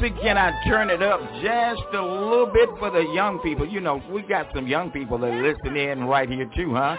Can 0.00 0.38
I 0.38 0.52
turn 0.66 0.88
it 0.88 1.02
up 1.02 1.20
just 1.42 1.82
a 1.94 2.02
little 2.02 2.46
bit 2.46 2.70
for 2.78 2.90
the 2.90 3.04
young 3.12 3.38
people. 3.40 3.68
You 3.68 3.80
know, 3.80 4.02
we 4.10 4.22
got 4.22 4.46
some 4.54 4.66
young 4.66 4.90
people 4.90 5.18
that 5.18 5.30
are 5.30 5.42
listening 5.42 5.90
in 5.90 6.04
right 6.04 6.28
here 6.28 6.50
too, 6.56 6.74
huh? 6.74 6.96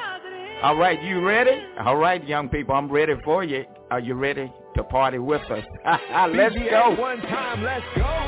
All 0.61 0.76
right, 0.76 1.02
you 1.02 1.26
ready? 1.26 1.64
All 1.84 1.98
right, 1.98 2.26
young 2.28 2.48
people, 2.48 2.76
I'm 2.76 2.91
ready 2.91 3.14
for 3.23 3.44
you. 3.44 3.65
Are 3.90 3.99
you 3.99 4.14
ready 4.14 4.53
to 4.76 4.84
party 4.84 5.18
with 5.18 5.41
us? 5.49 5.65
let's 6.32 6.56
go. 6.56 6.95
One 6.99 7.19
time, 7.22 7.64
let's 7.64 7.86
go. 7.95 8.20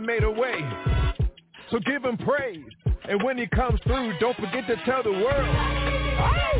already 0.00 0.06
made 0.06 0.24
a 0.24 0.30
way. 0.30 0.60
So 1.70 1.78
give 1.80 2.04
him 2.04 2.16
praise. 2.18 2.64
And 3.08 3.22
when 3.22 3.38
he 3.38 3.46
comes 3.46 3.80
through, 3.82 4.18
don't 4.18 4.36
forget 4.36 4.66
to 4.66 4.76
tell 4.84 5.02
the 5.02 5.10
world. 5.10 5.56
Oh! 6.20 6.56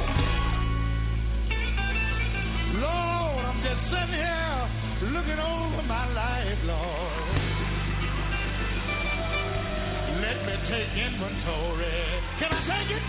Lord, 2.75 3.45
I'm 3.45 3.63
just 3.63 3.83
sitting 3.91 4.15
here 4.15 4.71
looking 5.13 5.39
over 5.39 5.83
my 5.83 6.13
life, 6.13 6.59
Lord. 6.65 7.13
Let 10.21 10.37
me 10.47 10.55
take 10.69 10.91
inventory. 11.07 12.23
Can 12.39 12.53
I 12.53 12.61
take 12.67 12.91
it? 12.97 13.03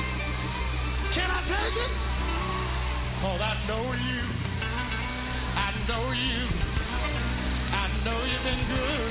Can 1.14 1.30
I 1.30 1.42
take 1.48 1.78
it? 1.78 1.92
Cause 3.22 3.42
I 3.42 3.68
know 3.68 3.94
you. 3.94 4.22
I 5.54 5.72
know 5.88 6.12
you. 6.12 6.50
I 7.72 7.88
know 8.04 8.24
you've 8.26 8.44
been 8.44 8.68
good. 8.68 9.11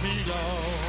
belong. 0.00 0.87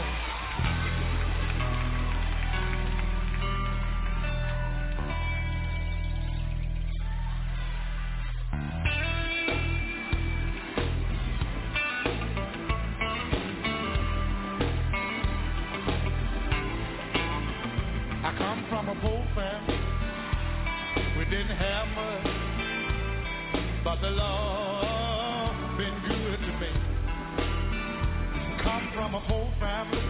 a 29.20 29.28
poor 29.28 29.54
family. 29.60 30.02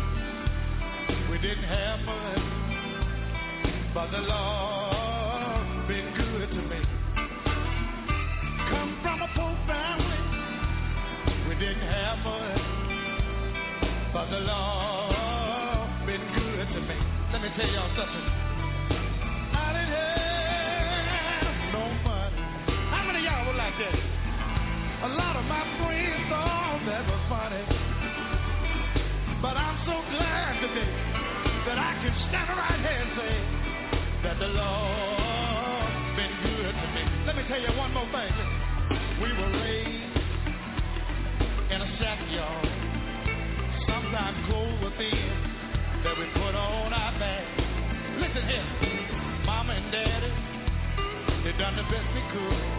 We 1.31 1.37
didn't 1.39 1.63
have 1.63 1.99
much, 2.01 2.41
but 3.93 4.11
the 4.11 4.19
Lord 4.19 5.87
been 5.87 6.13
good 6.15 6.49
to 6.49 6.61
me. 6.61 6.81
Come 8.69 8.99
from 9.01 9.21
a 9.21 9.29
poor 9.35 9.57
family. 9.67 10.19
We 11.47 11.55
didn't 11.55 11.87
have 11.87 12.19
much, 12.19 12.61
but 14.13 14.29
the 14.29 14.39
Lord 14.39 16.05
been 16.05 16.21
good 16.35 16.67
to 16.67 16.81
me. 16.81 16.95
Let 17.31 17.41
me 17.41 17.49
tell 17.55 17.69
y'all 17.69 17.89
something. 17.97 18.38
tell 37.59 37.71
you 37.71 37.79
one 37.79 37.93
more 37.93 38.05
thing. 38.05 38.33
We 39.21 39.31
were 39.33 39.59
raised 39.59 40.17
in 41.71 41.81
a 41.81 41.97
shack, 41.97 42.19
y'all. 42.31 42.63
Sometimes 43.87 44.37
cold 44.49 44.81
within 44.83 45.29
that 46.03 46.17
we 46.17 46.25
put 46.33 46.55
on 46.55 46.93
our 46.93 47.19
back. 47.19 47.45
Listen 48.19 48.47
here, 48.47 48.65
Mama 49.45 49.73
and 49.73 49.91
Daddy, 49.91 50.33
they 51.43 51.57
done 51.57 51.75
the 51.75 51.83
best 51.83 52.07
they 52.13 52.23
could. 52.31 52.78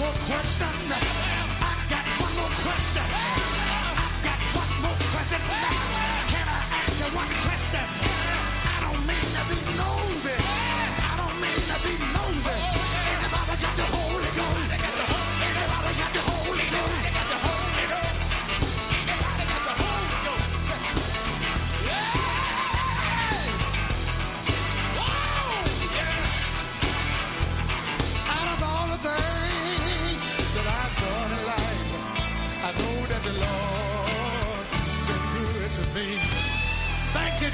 more 0.00 0.14
questions. 0.26 1.19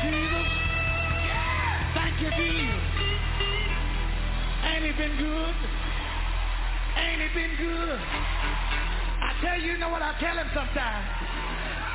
Jesus. 0.06 0.48
Thank 1.94 2.14
you, 2.22 2.30
Jesus. 2.30 2.82
Ain't 4.66 4.84
he 4.86 4.92
been 4.94 5.16
good? 5.18 5.56
Ain't 6.96 7.20
he 7.22 7.28
been 7.34 7.54
good? 7.58 7.98
I 7.98 9.30
tell 9.42 9.58
you, 9.60 9.72
you 9.72 9.78
know 9.78 9.90
what 9.90 10.02
I 10.02 10.14
tell 10.20 10.36
him 10.36 10.46
sometimes? 10.54 11.06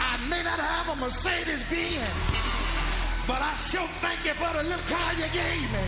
I 0.01 0.17
may 0.27 0.43
not 0.43 0.59
have 0.59 0.91
a 0.91 0.95
Mercedes 0.99 1.63
Benz, 1.71 2.11
but 3.27 3.39
I 3.39 3.55
sure 3.71 3.87
thank 4.01 4.25
you 4.25 4.33
for 4.35 4.51
the 4.59 4.63
little 4.67 4.87
car 4.91 5.13
you 5.13 5.29
gave 5.31 5.71
me. 5.71 5.85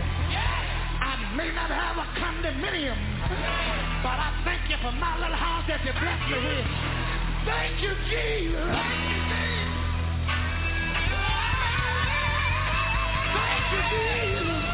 I 1.04 1.34
may 1.36 1.52
not 1.52 1.68
have 1.68 1.98
a 2.00 2.06
condominium, 2.16 2.96
but 4.00 4.16
I 4.16 4.32
thank 4.44 4.70
you 4.70 4.76
for 4.80 4.92
my 4.96 5.18
little 5.20 5.36
house 5.36 5.64
that 5.68 5.84
you 5.84 5.92
blessed 5.92 6.26
me 6.30 6.38
with. 6.40 6.66
Thank 7.44 7.82
you, 7.82 7.92
Jesus. 8.08 9.23
Thank 13.34 13.72
you, 13.72 13.82
Jesus. 13.84 14.73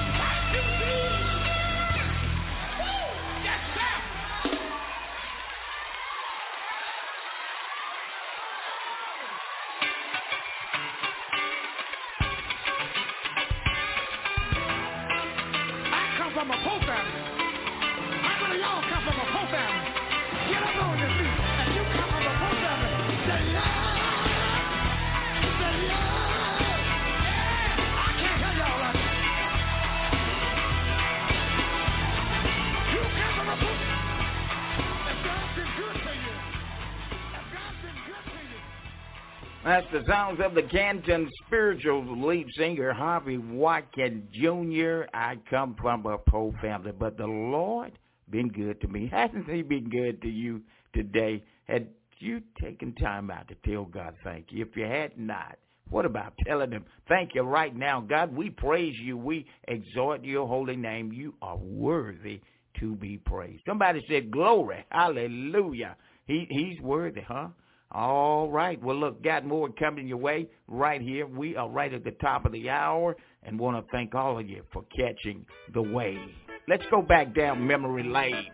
The 39.92 40.04
sounds 40.06 40.40
of 40.40 40.54
the 40.54 40.62
Canton 40.62 41.28
spiritual 41.46 42.04
lead 42.24 42.46
singer 42.56 42.92
Harvey 42.92 43.38
Watkins 43.38 44.22
Jr. 44.32 45.02
I 45.12 45.36
come 45.48 45.74
from 45.80 46.06
a 46.06 46.16
poor 46.16 46.52
family, 46.62 46.92
but 46.92 47.16
the 47.16 47.26
Lord 47.26 47.98
been 48.30 48.48
good 48.48 48.80
to 48.82 48.88
me. 48.88 49.08
Hasn't 49.12 49.50
he 49.50 49.62
been 49.62 49.90
good 49.90 50.22
to 50.22 50.28
you 50.28 50.62
today? 50.94 51.42
Had 51.64 51.88
you 52.18 52.40
taken 52.62 52.94
time 52.94 53.32
out 53.32 53.48
to 53.48 53.56
tell 53.68 53.84
God 53.84 54.14
thank 54.22 54.46
you? 54.50 54.64
If 54.64 54.76
you 54.76 54.84
had 54.84 55.18
not, 55.18 55.58
what 55.88 56.04
about 56.04 56.34
telling 56.46 56.70
him 56.70 56.84
thank 57.08 57.34
you 57.34 57.42
right 57.42 57.74
now? 57.74 58.00
God, 58.00 58.34
we 58.34 58.50
praise 58.50 58.96
you. 58.96 59.16
We 59.16 59.46
exhort 59.66 60.22
your 60.24 60.46
holy 60.46 60.76
name. 60.76 61.12
You 61.12 61.34
are 61.42 61.56
worthy 61.56 62.40
to 62.78 62.94
be 62.94 63.18
praised. 63.18 63.62
Somebody 63.66 64.04
said 64.08 64.30
glory. 64.30 64.84
Hallelujah. 64.90 65.96
He 66.26 66.46
he's 66.48 66.80
worthy, 66.80 67.22
huh? 67.22 67.48
All 67.92 68.50
right. 68.50 68.80
Well, 68.82 68.96
look, 68.96 69.22
got 69.22 69.44
more 69.44 69.68
coming 69.70 70.06
your 70.06 70.18
way 70.18 70.48
right 70.68 71.00
here. 71.00 71.26
We 71.26 71.56
are 71.56 71.68
right 71.68 71.92
at 71.92 72.04
the 72.04 72.12
top 72.12 72.44
of 72.44 72.52
the 72.52 72.70
hour 72.70 73.16
and 73.42 73.58
want 73.58 73.84
to 73.84 73.92
thank 73.92 74.14
all 74.14 74.38
of 74.38 74.48
you 74.48 74.62
for 74.72 74.84
catching 74.96 75.44
the 75.74 75.82
wave. 75.82 76.30
Let's 76.68 76.84
go 76.90 77.02
back 77.02 77.34
down 77.34 77.66
memory 77.66 78.04
lane. 78.04 78.46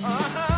My 0.00 0.57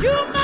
You 0.00 0.37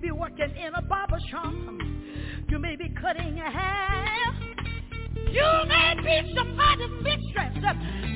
be 0.00 0.10
working 0.10 0.50
in 0.56 0.74
a 0.74 0.82
barber 0.82 1.18
shop. 1.30 1.52
You 2.48 2.58
may 2.58 2.74
be 2.74 2.88
cutting 3.00 3.36
your 3.36 3.50
hair. 3.50 4.32
You 5.30 5.44
may 5.68 5.94
be 6.02 6.34
somebody's 6.34 6.90
mistress. 7.02 7.52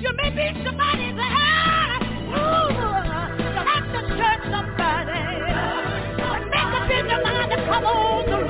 You 0.01 0.11
may 0.17 0.31
be 0.31 0.65
somebody's 0.65 1.19
house. 1.21 2.03
You 3.39 3.61
have 3.69 3.87
to 3.93 4.01
turn 4.17 4.41
somebody. 4.51 5.21
But 6.17 6.41
make 6.49 6.73
up 6.73 6.91
in 6.91 7.07
your 7.07 7.23
mind 7.23 7.51
to 7.51 7.57
come 7.67 7.85
on 7.85 8.44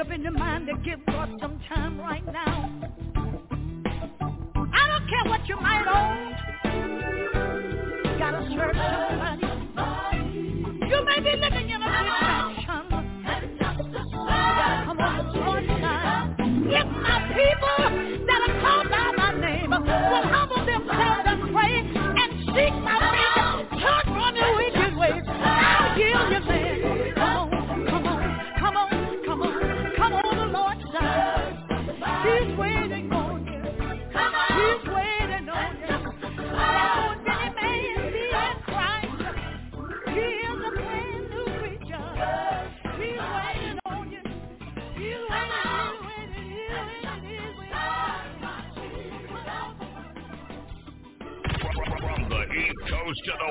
up 0.00 0.10
in 0.10 0.22
your 0.22 0.32
mind 0.32 0.66
that 0.66 0.79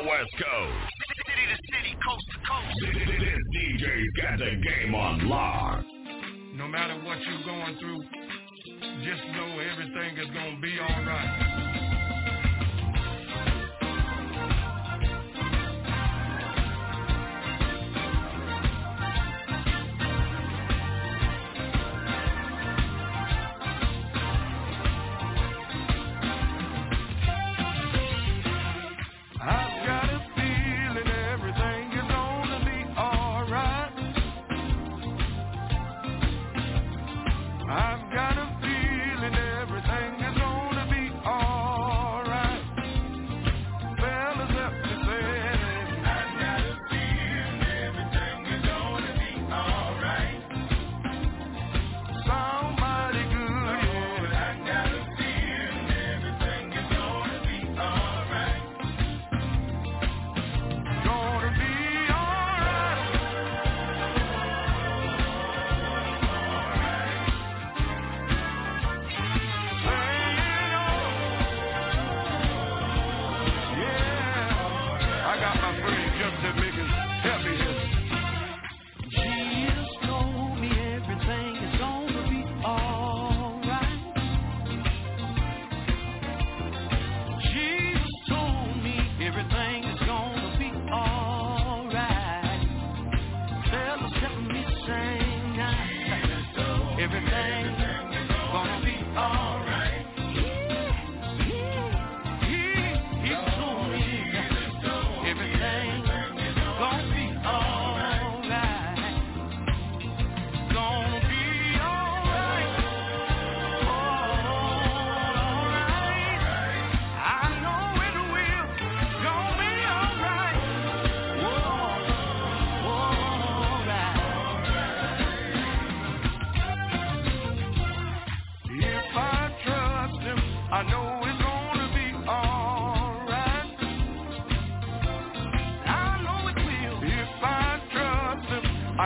West 0.05 0.31
Coast. 0.39 0.80
City 1.27 1.45
to 1.51 1.57
city, 1.76 1.93
coast 2.07 2.26
to 2.31 2.39
coast. 2.47 2.76
This 3.19 3.41
DJ's 3.55 4.09
got 4.21 4.39
the 4.39 4.55
game 4.55 4.95
on 4.95 5.27
lock. 5.27 5.84
No 6.55 6.67
matter 6.67 6.95
what 7.03 7.17
you're 7.21 7.43
going 7.43 7.77
through, 7.80 8.01
just 9.03 9.23
know 9.35 9.59
everything 9.59 10.17
is 10.17 10.30
going 10.34 10.55
to 10.55 10.61
be 10.61 10.77
all 10.80 11.03
right. 11.03 11.68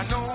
I 0.03 0.09
know 0.09 0.32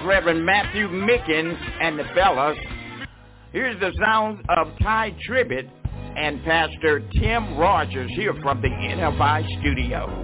That's 0.00 0.08
Reverend 0.08 0.46
Matthew 0.46 0.88
Mickens 0.88 1.58
and 1.80 1.98
the 1.98 2.04
fellas. 2.14 2.56
Here's 3.52 3.78
the 3.80 3.92
sound 3.98 4.40
of 4.48 4.68
Tye 4.80 5.14
Tribbett 5.28 5.68
and 6.16 6.42
Pastor 6.44 7.00
Tim 7.20 7.58
Rogers 7.58 8.10
here 8.14 8.34
from 8.42 8.62
the 8.62 8.68
NFI 8.68 9.60
studio. 9.60 10.19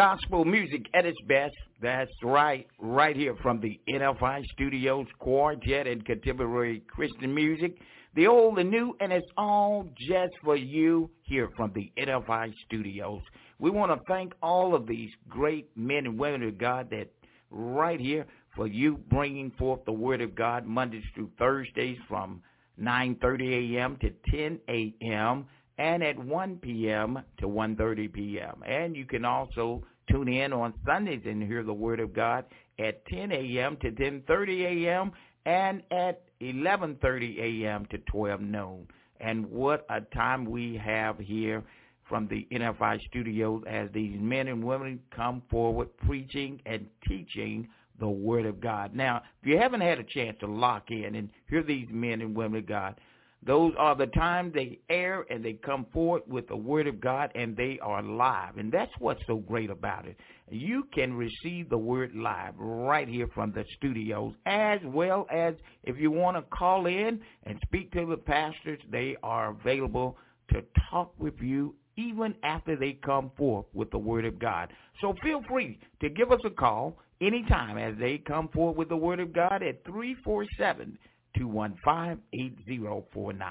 Gospel 0.00 0.46
music 0.46 0.86
at 0.94 1.04
its 1.04 1.20
best. 1.28 1.54
That's 1.82 2.10
right, 2.22 2.66
right 2.78 3.14
here 3.14 3.36
from 3.42 3.60
the 3.60 3.78
NFI 3.86 4.46
Studios, 4.46 5.06
Quartet 5.18 5.86
and 5.86 6.02
Contemporary 6.06 6.82
Christian 6.88 7.34
Music. 7.34 7.76
The 8.14 8.26
old, 8.26 8.56
the 8.56 8.64
new, 8.64 8.96
and 9.00 9.12
it's 9.12 9.26
all 9.36 9.86
just 9.98 10.32
for 10.42 10.56
you 10.56 11.10
here 11.20 11.50
from 11.54 11.74
the 11.74 11.92
NFI 11.98 12.50
Studios. 12.64 13.20
We 13.58 13.68
want 13.68 13.92
to 13.92 14.00
thank 14.08 14.32
all 14.42 14.74
of 14.74 14.86
these 14.86 15.10
great 15.28 15.68
men 15.76 16.06
and 16.06 16.18
women 16.18 16.44
of 16.44 16.56
God 16.56 16.88
that 16.92 17.12
right 17.50 18.00
here 18.00 18.24
for 18.56 18.66
you 18.66 18.96
bringing 19.10 19.50
forth 19.58 19.84
the 19.84 19.92
Word 19.92 20.22
of 20.22 20.34
God 20.34 20.64
Mondays 20.64 21.04
through 21.14 21.30
Thursdays 21.38 21.98
from 22.08 22.40
9.30 22.80 23.76
a.m. 23.76 23.98
to 24.00 24.10
10 24.30 24.60
a.m 24.66 25.46
and 25.80 26.02
at 26.02 26.18
1 26.18 26.56
p.m. 26.56 27.22
to 27.38 27.48
1.30 27.48 28.12
p.m. 28.12 28.62
And 28.66 28.94
you 28.94 29.06
can 29.06 29.24
also 29.24 29.82
tune 30.10 30.28
in 30.28 30.52
on 30.52 30.74
Sundays 30.86 31.22
and 31.24 31.42
hear 31.42 31.62
the 31.62 31.72
Word 31.72 32.00
of 32.00 32.12
God 32.12 32.44
at 32.78 33.04
10 33.06 33.32
a.m. 33.32 33.76
to 33.82 33.90
10.30 33.90 34.86
a.m. 34.86 35.12
and 35.46 35.82
at 35.90 36.22
11.30 36.40 37.64
a.m. 37.64 37.86
to 37.90 37.98
12 37.98 38.40
noon. 38.40 38.86
And 39.20 39.50
what 39.50 39.86
a 39.90 40.00
time 40.00 40.44
we 40.44 40.76
have 40.82 41.18
here 41.18 41.62
from 42.08 42.26
the 42.26 42.46
NFI 42.50 43.00
studios 43.08 43.62
as 43.68 43.88
these 43.92 44.18
men 44.20 44.48
and 44.48 44.64
women 44.64 45.00
come 45.14 45.42
forward 45.50 45.88
preaching 45.98 46.60
and 46.66 46.86
teaching 47.06 47.68
the 48.00 48.08
Word 48.08 48.46
of 48.46 48.60
God. 48.60 48.94
Now, 48.94 49.22
if 49.42 49.48
you 49.48 49.58
haven't 49.58 49.82
had 49.82 49.98
a 49.98 50.04
chance 50.04 50.36
to 50.40 50.46
lock 50.46 50.90
in 50.90 51.14
and 51.14 51.28
hear 51.48 51.62
these 51.62 51.86
men 51.90 52.20
and 52.22 52.34
women 52.34 52.60
of 52.60 52.66
God, 52.66 52.98
those 53.42 53.72
are 53.78 53.96
the 53.96 54.06
times 54.06 54.52
they 54.52 54.78
air 54.90 55.24
and 55.30 55.42
they 55.42 55.54
come 55.54 55.86
forward 55.92 56.22
with 56.26 56.46
the 56.48 56.56
word 56.56 56.86
of 56.86 57.00
God 57.00 57.30
and 57.34 57.56
they 57.56 57.78
are 57.80 58.02
live. 58.02 58.58
And 58.58 58.70
that's 58.70 58.92
what's 58.98 59.22
so 59.26 59.36
great 59.36 59.70
about 59.70 60.06
it. 60.06 60.16
You 60.50 60.86
can 60.92 61.14
receive 61.14 61.70
the 61.70 61.78
word 61.78 62.14
live 62.14 62.54
right 62.58 63.08
here 63.08 63.28
from 63.34 63.52
the 63.52 63.64
studios 63.78 64.34
as 64.44 64.80
well 64.84 65.26
as 65.30 65.54
if 65.84 65.98
you 65.98 66.10
want 66.10 66.36
to 66.36 66.42
call 66.54 66.86
in 66.86 67.20
and 67.44 67.58
speak 67.64 67.92
to 67.92 68.04
the 68.04 68.16
pastors, 68.16 68.80
they 68.90 69.16
are 69.22 69.50
available 69.50 70.18
to 70.52 70.62
talk 70.90 71.14
with 71.18 71.40
you 71.40 71.74
even 71.96 72.34
after 72.42 72.76
they 72.76 72.92
come 73.04 73.30
forth 73.36 73.66
with 73.72 73.90
the 73.90 73.98
word 73.98 74.24
of 74.24 74.38
God. 74.38 74.72
So 75.00 75.14
feel 75.22 75.42
free 75.48 75.78
to 76.00 76.10
give 76.10 76.30
us 76.30 76.40
a 76.44 76.50
call 76.50 76.98
anytime 77.20 77.78
as 77.78 77.94
they 77.98 78.18
come 78.18 78.48
forth 78.48 78.76
with 78.76 78.88
the 78.88 78.96
word 78.96 79.20
of 79.20 79.32
God 79.32 79.62
at 79.62 79.84
347 79.84 80.98
215-8049. 81.38 83.44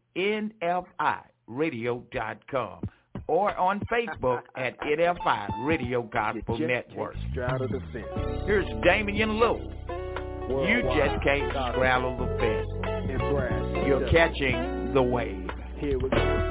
nfiradio.com 1.48 2.80
or 3.28 3.56
on 3.56 3.80
Facebook 3.92 4.42
at 4.56 4.78
NFI 4.80 5.66
Radio 5.66 6.02
Gospel 6.02 6.58
Network. 6.58 7.16
Straddle 7.32 7.66
the 7.68 7.80
fence. 7.92 8.42
Here's 8.46 8.66
Damian 8.84 9.38
Lewis. 9.40 9.66
You 10.48 10.82
just 10.82 11.22
can't 11.24 11.50
straddle 11.50 12.16
the 12.16 12.26
fence. 12.38 12.68
You're 13.86 14.08
catching 14.10 14.92
the 14.94 15.02
wave. 15.02 15.48
Here 15.78 15.98
we 15.98 16.08
go. 16.08 16.45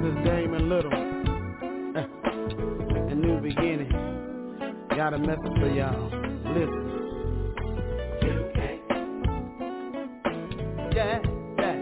This 0.00 0.08
is 0.08 0.16
Damon 0.24 0.68
Little. 0.70 0.92
A 3.10 3.14
new 3.14 3.38
beginning. 3.42 3.92
Got 4.96 5.12
a 5.12 5.18
message 5.18 5.58
for 5.60 5.68
y'all. 5.68 6.10
Listen. 6.54 6.86
Yeah, 10.94 11.20
yeah. 11.58 11.76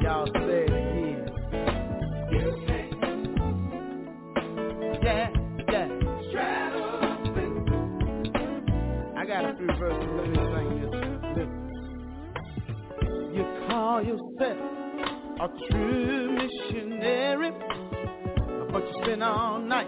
y'all 0.02 0.26
say 0.26 0.64
it. 0.64 0.70
Yeah, 5.02 5.28
yeah. 5.70 5.88
I 9.18 9.26
got 9.26 9.44
a 9.44 9.54
few 9.58 9.66
verses. 9.78 10.33
Call 13.94 14.04
yourself 14.04 14.58
a 15.40 15.48
true 15.70 16.32
missionary, 16.32 17.52
but 18.72 18.82
you 18.82 18.94
spend 19.04 19.22
all 19.22 19.60
night 19.60 19.86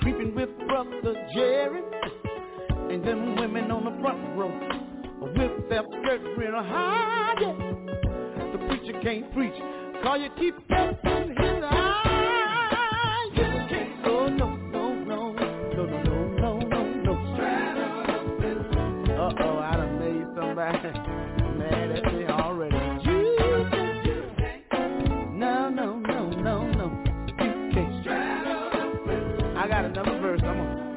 creeping 0.00 0.32
with 0.34 0.48
brother 0.68 1.14
Jerry, 1.34 1.82
and 2.90 3.04
them 3.04 3.34
women 3.34 3.72
on 3.72 3.84
the 3.84 4.00
front 4.00 4.36
row 4.38 4.52
with 5.22 5.68
their 5.68 5.82
skirts 5.82 6.24
real 6.36 6.52
high. 6.52 7.34
Yeah. 7.40 8.52
The 8.52 8.58
preacher 8.68 9.00
can't 9.02 9.32
preach, 9.34 9.54
cause 10.04 10.20
you 10.20 10.30
keep 10.38 10.54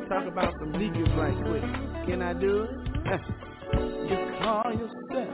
Talk 0.10 0.28
about 0.28 0.54
some 0.60 0.72
deacons 0.74 1.10
right 1.18 1.36
quick. 1.46 2.08
Can 2.08 2.22
I 2.22 2.34
do 2.34 2.64
it? 2.64 2.70
you 4.10 4.18
call 4.42 4.72
yourself 4.72 5.34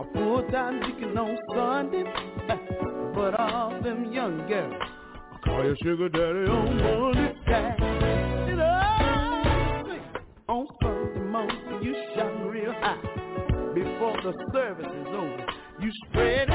a 0.00 0.04
full-time 0.12 0.80
deacon 0.80 1.16
on 1.16 1.38
Sunday, 1.54 2.04
but 3.14 3.38
all 3.38 3.80
them 3.82 4.12
young 4.12 4.46
girls 4.46 4.74
call 5.44 5.64
you 5.64 5.76
sugar 5.82 6.08
daddy 6.08 6.50
on 6.50 6.76
Monday. 6.76 7.34
You 8.48 8.60
on 10.48 10.66
Sunday 10.82 11.20
morning 11.20 11.82
you 11.82 11.94
shouting 12.14 12.46
real 12.46 12.72
high 12.72 13.00
before 13.74 14.16
the 14.22 14.32
service 14.52 14.86
is 14.86 15.06
over. 15.08 15.46
You 15.80 15.90
spread 16.08 16.50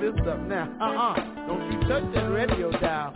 their 0.00 0.32
up 0.32 0.40
now. 0.40 0.64
Uh-uh, 0.80 1.46
don't 1.46 1.72
you 1.72 1.80
touch 1.88 2.14
that 2.14 2.26
radio 2.30 2.70
dial. 2.72 3.12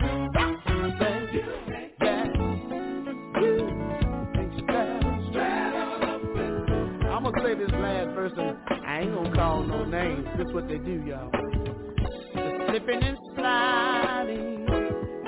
I'm 7.11 7.23
gonna 7.23 7.43
say 7.43 7.55
this 7.55 7.71
last 7.71 8.13
verse 8.13 8.33
and 8.37 8.57
I 8.85 8.99
ain't 9.01 9.13
gonna 9.13 9.33
call 9.33 9.63
no 9.63 9.83
names. 9.85 10.27
This 10.37 10.47
what 10.53 10.67
they 10.67 10.77
do, 10.77 11.03
y'all. 11.07 11.31
The 11.31 12.65
slipping 12.69 13.03
and 13.03 13.17
sliding 13.35 14.65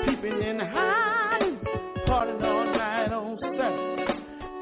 peeping 0.08 0.42
and 0.44 0.62
hiding, 0.62 1.60
partying 2.08 2.44
all 2.44 2.66
night 2.66 3.12
on 3.12 3.38
Saturday, 3.42 4.22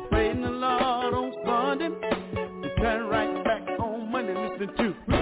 praying 0.10 0.42
the 0.42 0.50
Lord 0.50 1.14
on 1.14 1.34
Sunday, 1.46 1.90
turn 2.78 3.08
right 3.08 3.44
back 3.44 3.80
on 3.80 4.12
Monday, 4.12 4.34
listen 4.34 4.76
to 4.78 5.15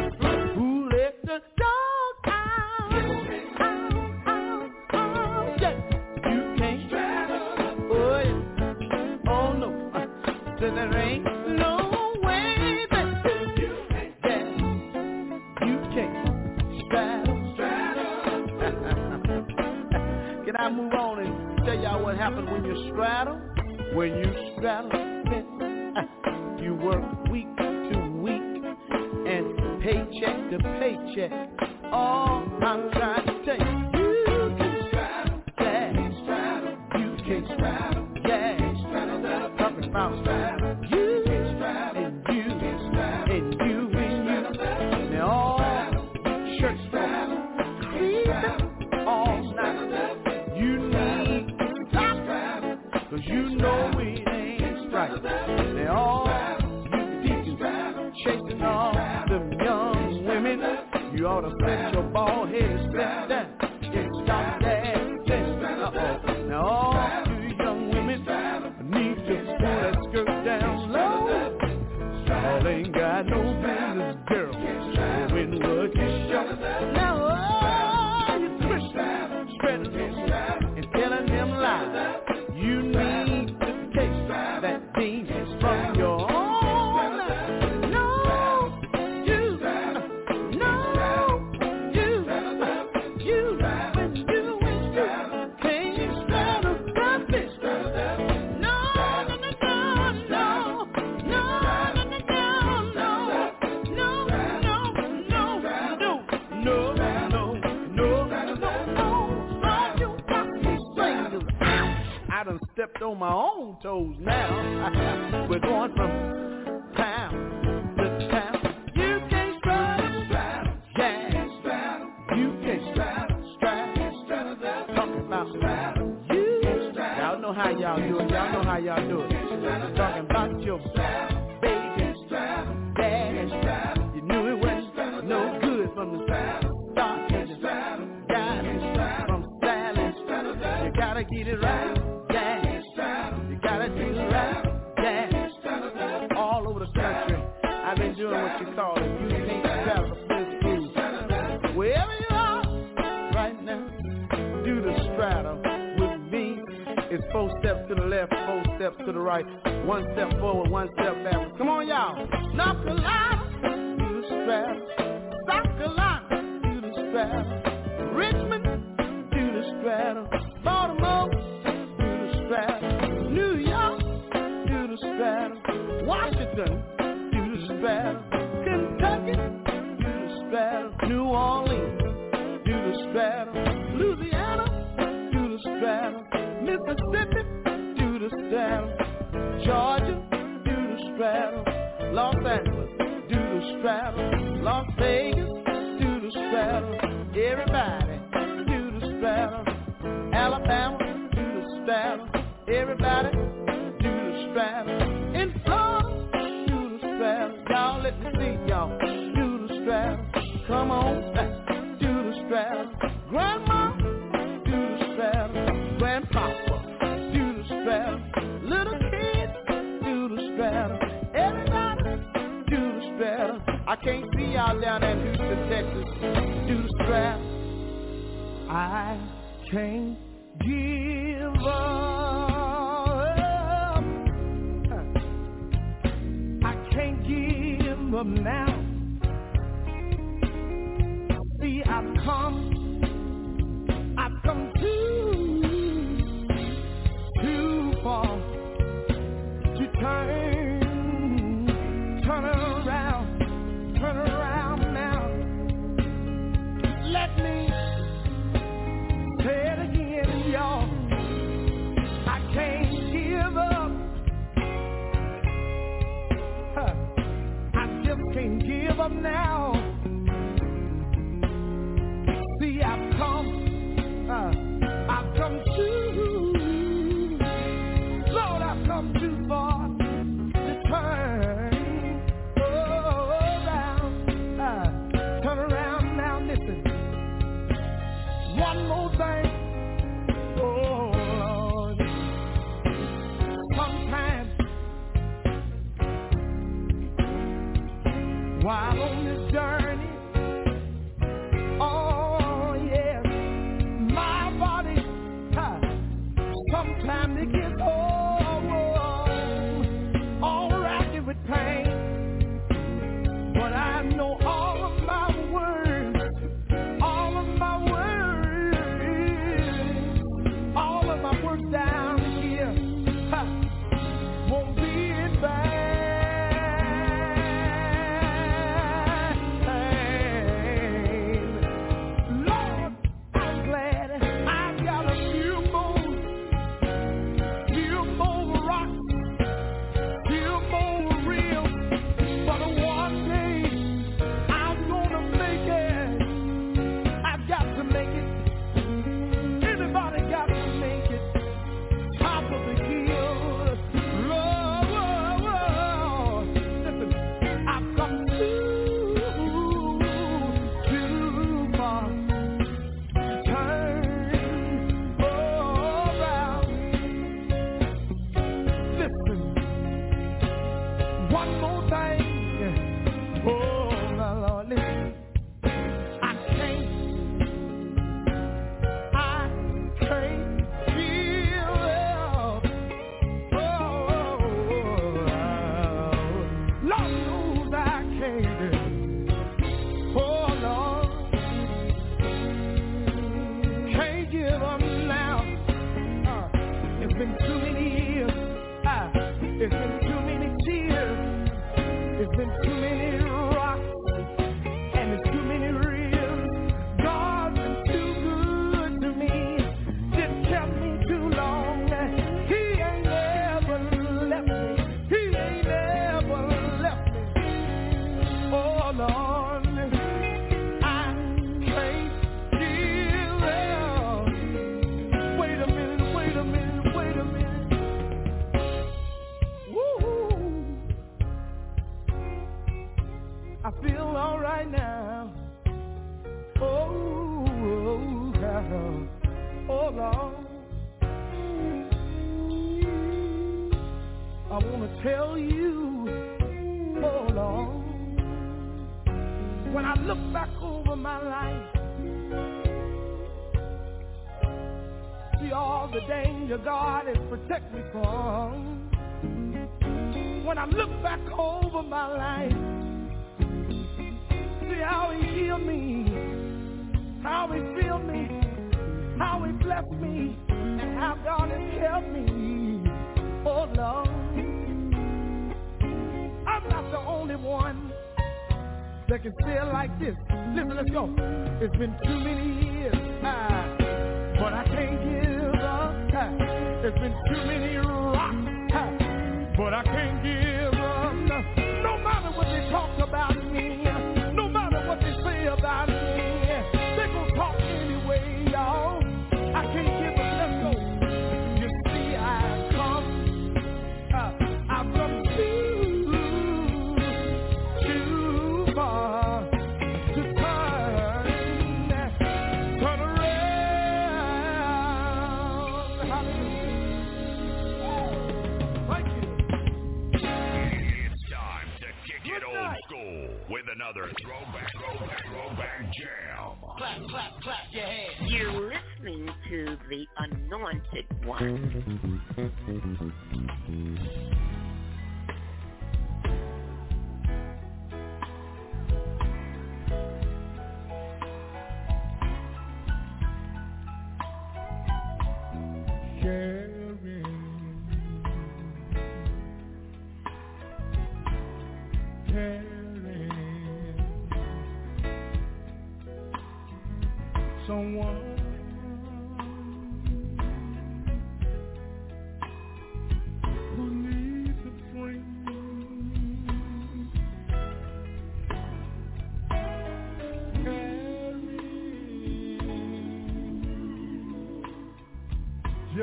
I 20.64 20.70
move 20.72 20.94
on 20.94 21.20
and 21.20 21.66
tell 21.66 21.78
y'all 21.78 22.02
what 22.02 22.16
happened 22.16 22.50
when 22.50 22.64
you 22.64 22.90
straddle, 22.90 23.36
when 23.96 24.16
you 24.16 24.54
straddle 24.56 24.92
you 26.64 26.74
work 26.76 27.04
week 27.30 27.54
to 27.58 28.12
week 28.24 28.64
and 29.28 29.82
paycheck 29.84 30.52
to 30.52 30.60
paycheck. 30.80 31.32
All 31.92 32.48
I'm 32.64 32.90
trying 32.92 33.26
to 33.26 33.46
tell 33.46 33.58
you. 33.60 33.83
You 61.24 61.30
ought 61.30 61.40
to 61.40 61.52
sit 61.52 61.94
your 61.94 62.04
ball 62.12 62.46
head 62.48 62.90
step 62.92 63.30
down. 63.30 63.58
Get 63.94 64.10
stop 64.26 64.60
dancing. 64.60 65.64
Uh-oh. 65.64 66.48
Now 66.50 66.68
all 66.68 67.24
you 67.32 67.56
young 67.64 67.92
women 67.92 68.26
need 68.92 69.16
to 69.16 69.56
pull 69.58 69.80
that 69.80 69.96
skirt 70.10 70.44
down 70.44 70.92
low. 70.92 72.28
Y'all 72.28 72.68
ain't 72.68 72.94
got 72.94 73.26
no 73.28 73.53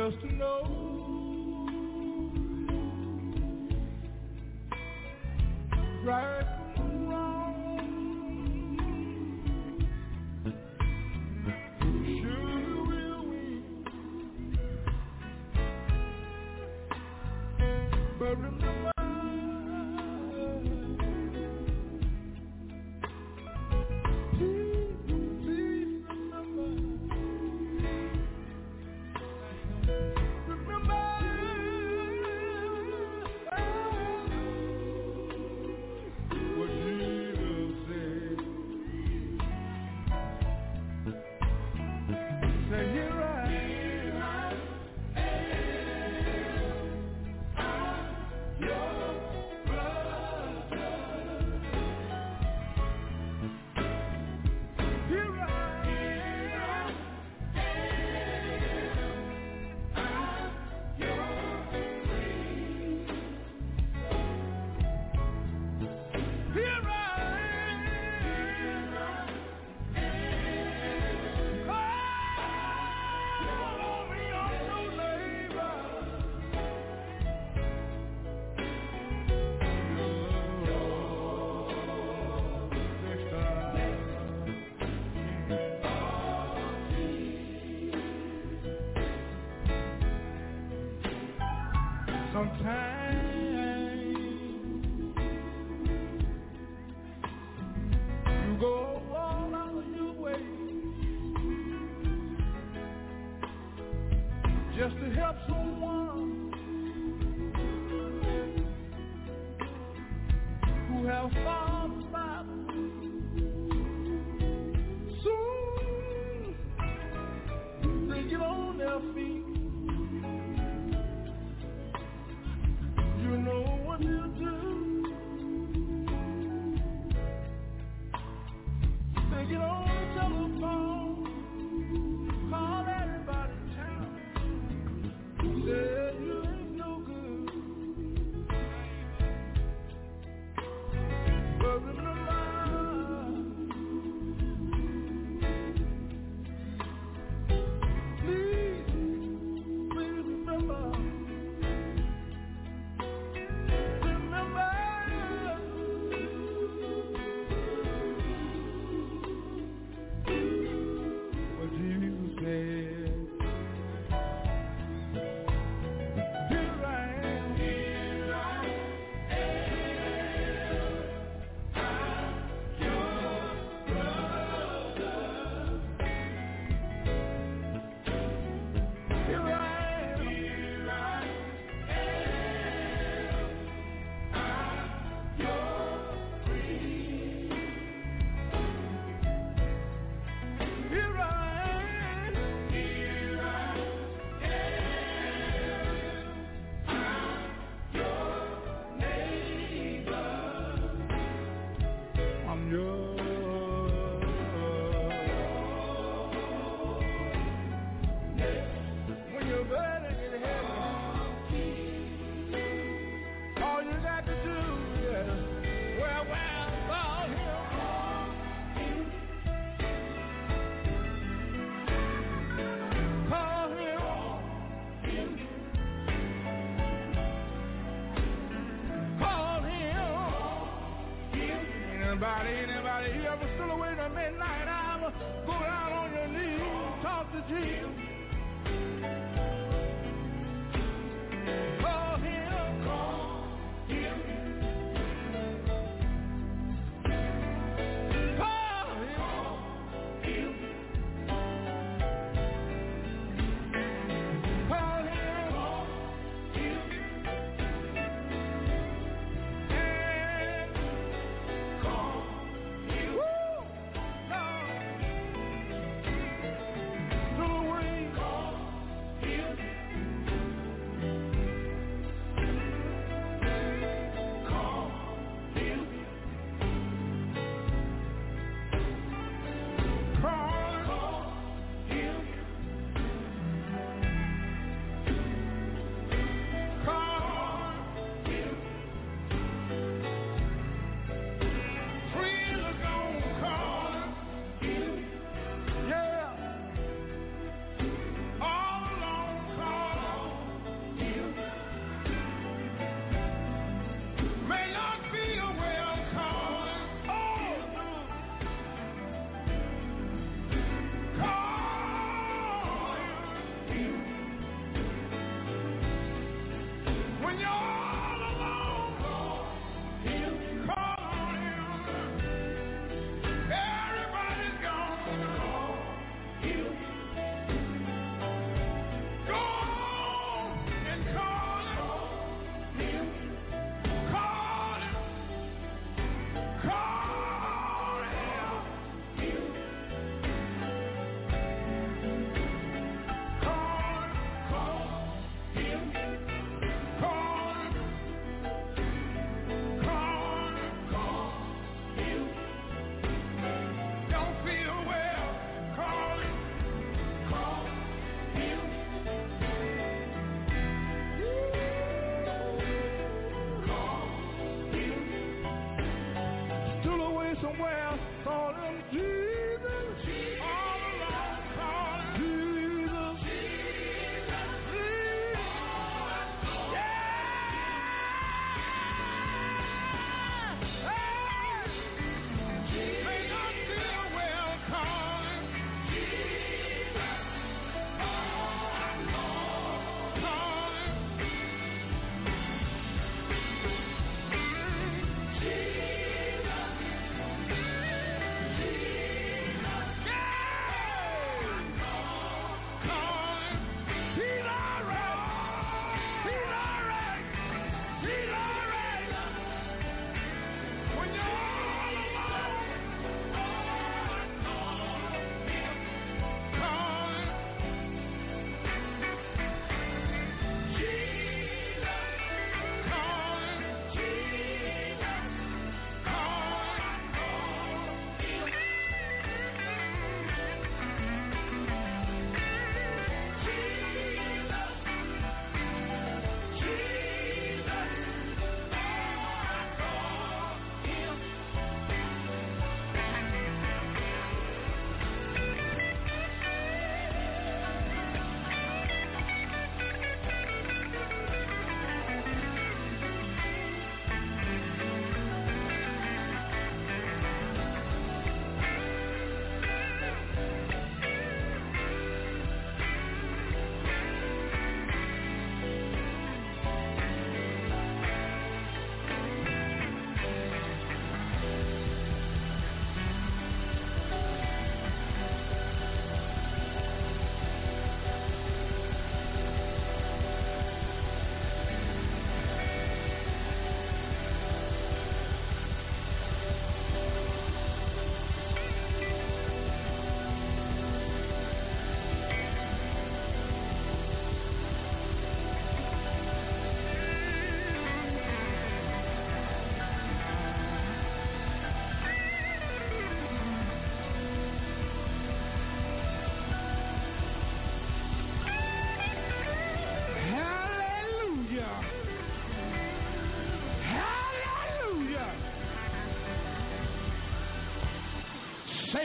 Just 0.00 0.22
to 0.22 0.32
know 0.32 0.89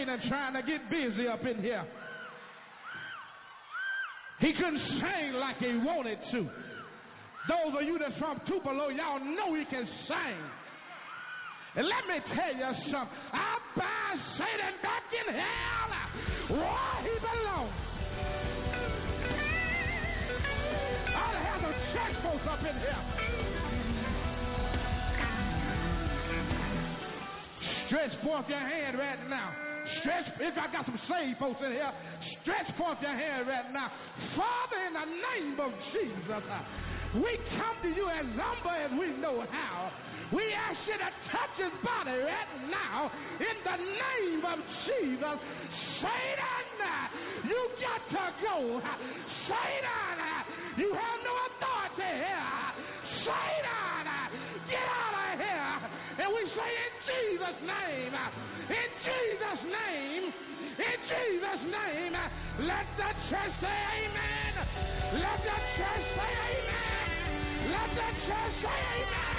Satan 0.06 0.30
trying 0.30 0.54
to 0.54 0.62
get 0.62 0.90
busy 0.90 1.28
up 1.28 1.44
in 1.46 1.62
here. 1.62 1.84
He 4.40 4.54
couldn't 4.54 4.80
sing 4.88 5.34
like 5.40 5.58
he 5.58 5.78
wanted 5.78 6.20
to. 6.32 6.50
Those 7.48 7.76
of 7.80 7.88
you 7.88 7.98
that's 7.98 8.18
from 8.20 8.40
Tupelo, 8.48 8.90
y'all 8.90 9.20
know 9.20 9.56
he 9.56 9.66
can 9.66 9.88
sing. 10.08 10.38
And 11.76 11.88
let 11.88 12.08
me 12.08 12.20
tell 12.36 12.54
you 12.56 12.74
something. 12.92 13.18
I 13.34 13.58
bind 13.76 14.22
Satan 14.38 14.74
back 14.82 15.04
in 15.12 15.34
hell 15.34 15.90
where 16.50 17.04
he 17.04 17.20
belongs. 17.20 17.74
I 21.16 21.34
have 21.44 21.62
some 21.62 21.74
church 21.94 22.16
folks 22.24 22.48
up 22.50 22.60
in 22.60 22.80
here. 22.80 23.04
Stretch 27.88 28.24
forth 28.24 28.50
your 28.50 28.60
hand 28.60 28.98
right 28.98 29.30
now. 29.30 29.65
Stretch, 30.00 30.28
if 30.40 30.58
I 30.58 30.72
got 30.72 30.86
some 30.86 31.00
saved 31.08 31.40
folks 31.40 31.60
in 31.66 31.72
here, 31.72 31.92
stretch 32.42 32.70
forth 32.78 32.98
your 33.02 33.16
hand 33.16 33.48
right 33.48 33.72
now. 33.72 33.92
Father, 34.36 34.80
in 34.88 34.94
the 34.94 35.08
name 35.08 35.60
of 35.60 35.72
Jesus, 35.94 36.44
uh, 36.44 36.62
we 37.16 37.40
come 37.56 37.76
to 37.84 37.90
you 37.96 38.10
as 38.10 38.26
humble 38.36 38.76
as 38.76 38.92
we 39.00 39.16
know 39.22 39.46
how. 39.50 39.92
We 40.34 40.42
ask 40.52 40.80
you 40.88 40.98
to 40.98 41.10
touch 41.32 41.56
his 41.56 41.72
body 41.86 42.18
right 42.18 42.52
now 42.68 43.12
in 43.40 43.58
the 43.64 43.78
name 43.78 44.44
of 44.44 44.60
Jesus. 44.84 45.38
Satan, 46.02 46.68
uh, 46.82 47.48
you 47.48 47.62
got 47.80 48.02
to 48.10 48.26
go. 48.44 48.82
Satan, 49.48 50.18
uh, 50.20 50.44
you 50.78 50.92
have 50.92 51.20
no 51.24 51.34
authority 51.46 52.10
here. 52.26 52.52
Satan, 53.24 54.08
get 54.68 54.84
out 54.84 55.14
of 55.14 55.40
here. 55.40 56.26
And 56.26 56.34
we 56.34 56.42
say 56.52 56.72
in 56.84 56.94
Jesus' 57.06 57.62
name, 57.64 58.14
in 58.70 58.90
Jesus' 59.06 59.64
name, 59.66 60.34
in 60.78 60.98
Jesus' 61.08 61.64
name, 61.72 62.14
let 62.68 62.86
the 62.98 63.10
church 63.30 63.54
say 63.62 63.80
amen. 64.06 64.54
Let 65.14 65.40
the 65.44 65.58
church 65.78 66.06
say 66.16 66.32
amen. 66.50 67.08
Let 67.72 67.90
the 67.96 68.10
church 68.26 68.56
say 68.64 68.80
amen. 68.96 69.36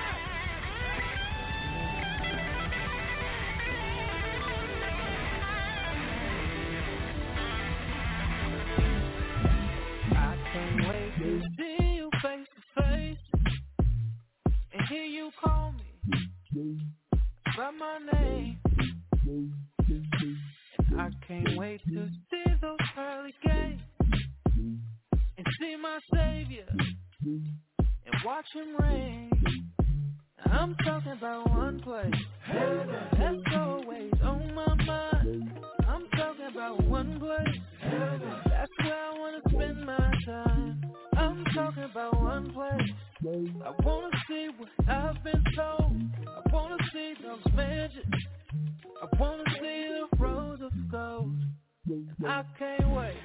I 10.12 10.36
can't 10.52 10.76
wait 10.88 11.12
to 11.18 11.30
see 11.56 11.84
you 11.96 12.06
face 12.22 12.48
to 12.54 12.60
face 12.82 13.24
and 14.72 14.82
hear 14.88 15.04
you 15.04 15.30
call 15.42 15.72
me 15.72 15.82
by 17.56 17.70
my 17.70 17.98
name. 18.12 18.58
I 19.26 21.10
can't 21.26 21.56
wait 21.56 21.80
to 21.86 22.08
see 22.30 22.44
those 22.60 22.78
pearly 22.94 23.34
gates 23.44 23.82
and 24.54 25.46
see 25.60 25.76
my 25.82 25.98
Savior 26.14 26.66
and 27.24 28.14
watch 28.24 28.46
Him 28.54 28.76
reign. 28.78 29.30
I'm 30.44 30.76
talking 30.84 31.12
about 31.12 31.50
one 31.50 31.80
place 31.80 32.14
that's 32.48 33.54
always 33.56 34.12
on 34.22 34.54
my 34.54 34.74
mind. 34.84 35.58
I'm 35.88 36.08
talking 36.16 36.46
about 36.52 36.84
one 36.84 37.18
place 37.18 37.58
that's 38.46 38.72
where 38.78 38.94
I 38.94 39.18
wanna 39.18 39.40
spend 39.48 39.84
my 39.84 40.12
time. 40.24 40.92
I'm 41.16 41.44
talking 41.52 41.82
about 41.82 42.22
one 42.22 42.52
place. 42.52 42.90
I 43.64 43.72
wanna 43.82 44.10
see 44.28 44.50
what 44.56 44.68
I've 44.88 45.24
been 45.24 45.42
told. 45.56 46.00
I 46.28 46.52
wanna 46.52 46.76
see 46.92 47.14
those 47.22 47.54
mansions. 47.54 48.14
I 49.02 49.06
wanna 49.18 49.44
see 49.60 49.88
the 49.88 50.06
rows 50.18 50.60
of 50.62 50.72
gold. 50.90 51.42
I 52.26 52.44
can't 52.58 52.90
wait. 52.94 53.16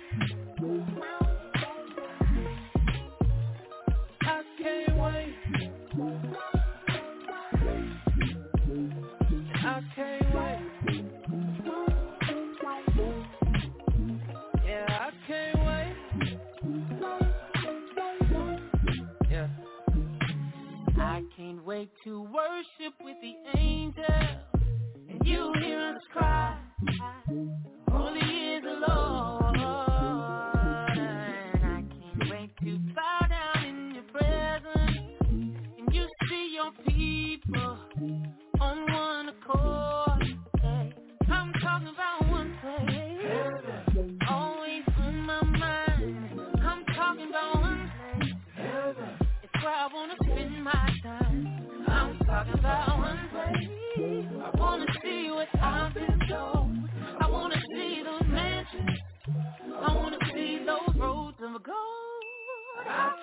I 4.22 4.44
can't 4.62 4.98
wait. 5.00 5.36
I 9.56 9.82
can't 9.96 10.36
wait. 10.36 10.62
Yeah, 14.66 14.86
I 14.90 15.12
can't 15.28 15.60
wait. 15.66 15.96
Yeah. 19.30 19.48
I 20.98 21.24
can't 21.38 21.66
wait 21.66 21.90
to 22.04 22.22
worship 22.24 22.94
with 23.02 23.18
the 23.22 23.36
angels 23.58 24.51
you 25.42 25.54
hear 25.60 25.80
us 25.96 26.02
cry. 26.14 26.56
Holy 27.90 28.20
is 28.20 28.64
the 28.64 28.86
Lord. 28.88 29.21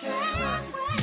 Can't. 0.01 0.98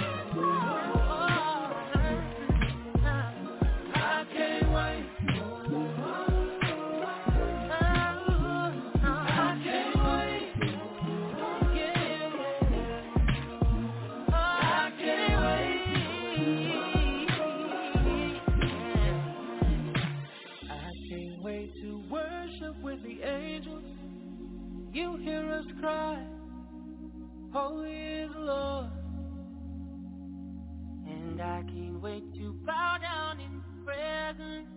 I 31.45 31.61
can't 31.61 32.01
wait 32.01 32.33
to 32.35 32.53
bow 32.65 32.97
down 32.99 33.39
in 33.39 33.51
His 33.51 33.85
presence. 33.85 34.67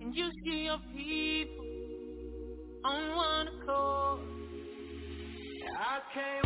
And 0.00 0.14
you 0.14 0.28
see 0.44 0.64
your 0.64 0.78
people 0.92 1.66
on 2.84 3.16
one 3.16 3.48
accord. 3.48 4.20
I 5.78 6.00
can't 6.12 6.43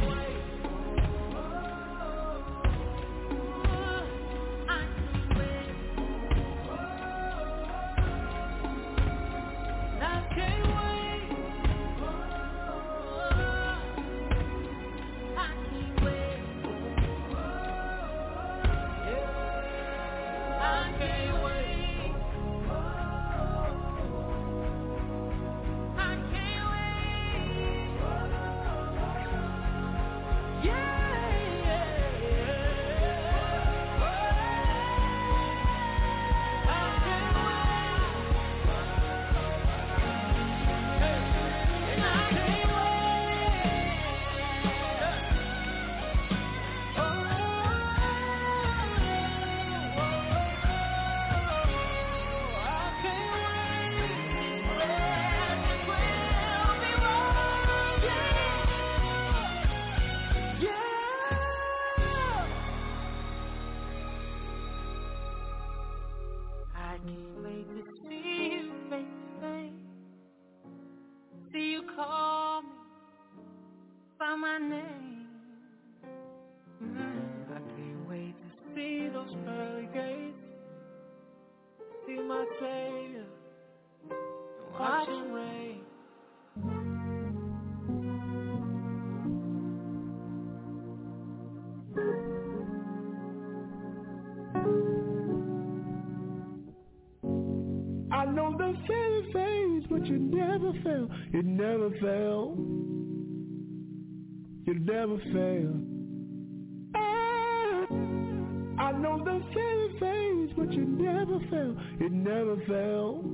my 74.40 74.58
name. 74.58 75.26
Mm, 76.82 77.50
I 77.50 77.58
can't 77.58 78.08
wait 78.08 78.34
to 78.38 78.74
see 78.74 79.08
those 79.12 79.34
pearly 79.44 79.88
gates. 79.92 80.36
See 82.06 82.20
my 82.20 82.44
Savior. 82.60 83.24
Watch 84.78 85.08
him 85.08 85.32
reign. 85.32 85.80
I 98.12 98.24
know 98.26 98.56
the 98.56 98.74
failing 98.86 99.32
phase, 99.32 99.86
but 99.90 100.06
you 100.06 100.18
never 100.18 100.72
fail. 100.84 101.08
You 101.32 101.42
never 101.42 101.90
fail. 102.00 102.87
You 104.68 104.74
never 104.80 105.16
fail. 105.32 105.72
I 108.78 108.92
know 108.92 109.16
the 109.24 109.40
failing 109.54 109.96
phase, 109.98 110.50
but 110.58 110.70
you 110.74 110.84
never 110.84 111.40
fail. 111.48 111.74
You 111.98 112.10
never 112.10 112.56
fail. 112.66 113.24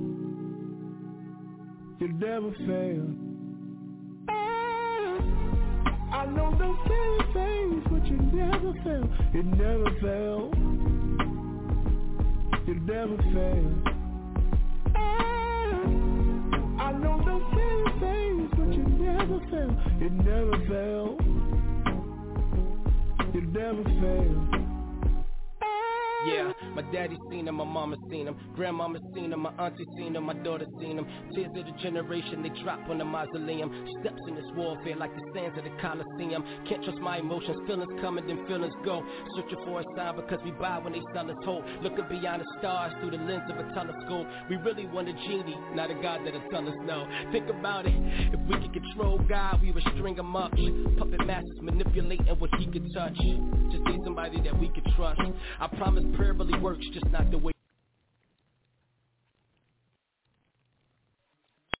You 1.99 2.07
never 2.13 2.51
fail. 2.65 3.05
I 6.13 6.25
know 6.27 6.51
the 6.51 6.73
failing 6.87 7.33
phase, 7.33 7.83
but 7.91 8.05
you 8.07 8.17
never 8.31 8.73
fail. 8.85 9.05
You 9.33 9.43
never 9.43 9.89
fail. 9.99 10.51
You 12.65 12.75
never 12.75 13.17
fail. 13.33 13.71
I 16.79 16.91
know 16.93 17.17
the 17.25 17.35
but 17.55 18.01
you 18.01 18.14
never 19.55 19.71
fail. 19.71 19.97
You 20.01 20.09
never 20.09 20.57
fail. 20.67 21.17
You 23.33 23.41
never 23.41 23.83
fail. 23.83 24.55
Yeah, 26.27 26.51
my 26.75 26.81
daddy 26.91 27.17
seen 27.31 27.47
him, 27.47 27.55
my 27.55 27.63
mama 27.63 27.95
seen 28.09 28.27
him, 28.27 28.35
grandmama 28.55 28.99
seen 29.15 29.31
him, 29.31 29.39
my 29.39 29.51
auntie 29.57 29.85
seen 29.97 30.15
him, 30.15 30.23
my 30.23 30.33
daughter 30.33 30.65
seen 30.79 30.99
him. 30.99 31.07
Tears 31.33 31.51
of 31.55 31.65
the 31.65 31.71
generation, 31.81 32.43
they 32.43 32.49
drop 32.61 32.79
on 32.89 32.97
the 32.97 33.05
mausoleum. 33.05 33.71
Steps 34.01 34.21
in 34.27 34.35
this 34.35 34.45
warfare 34.55 34.95
like 34.97 35.13
the 35.15 35.23
sands 35.33 35.57
of 35.57 35.63
the 35.63 35.71
Coliseum. 35.81 36.43
Can't 36.67 36.83
trust 36.83 36.99
my 36.99 37.19
emotions, 37.19 37.57
feelings 37.65 37.89
coming, 38.01 38.27
then 38.27 38.45
feelings 38.47 38.73
go. 38.83 39.03
Searching 39.35 39.59
for 39.65 39.79
a 39.79 39.83
sign 39.95 40.15
because 40.15 40.39
we 40.43 40.51
buy 40.51 40.79
when 40.79 40.93
they 40.93 41.01
sell 41.13 41.29
us 41.31 41.37
hope. 41.45 41.63
Looking 41.81 42.05
beyond 42.09 42.41
the 42.41 42.47
stars 42.59 42.93
through 42.99 43.11
the 43.11 43.23
lens 43.23 43.49
of 43.49 43.57
a 43.57 43.73
telescope. 43.73 44.27
We 44.49 44.57
really 44.57 44.85
want 44.85 45.07
a 45.07 45.13
genie, 45.13 45.57
not 45.73 45.89
a 45.89 45.95
God 45.95 46.21
that'll 46.25 46.43
tell 46.51 46.67
us 46.67 46.75
no. 46.83 47.07
Think 47.31 47.49
about 47.49 47.85
it, 47.87 47.95
if 47.95 48.39
we 48.47 48.55
could 48.59 48.73
control 48.73 49.19
God, 49.29 49.61
we 49.61 49.71
would 49.71 49.83
string 49.95 50.17
him 50.17 50.35
up. 50.35 50.51
Puppet 50.97 51.25
masters 51.25 51.59
manipulating 51.61 52.27
what 52.39 52.49
he 52.59 52.67
could 52.67 52.91
touch. 52.93 53.15
Just 53.15 53.83
need 53.85 54.01
somebody 54.03 54.41
that 54.41 54.59
we 54.59 54.69
could 54.69 54.85
trust. 54.95 55.21
I 55.59 55.67
promise 55.77 56.03
prayer 56.15 56.33
works, 56.65 56.83
just 56.91 57.05
not 57.11 57.29
the 57.29 57.37
way 57.37 57.54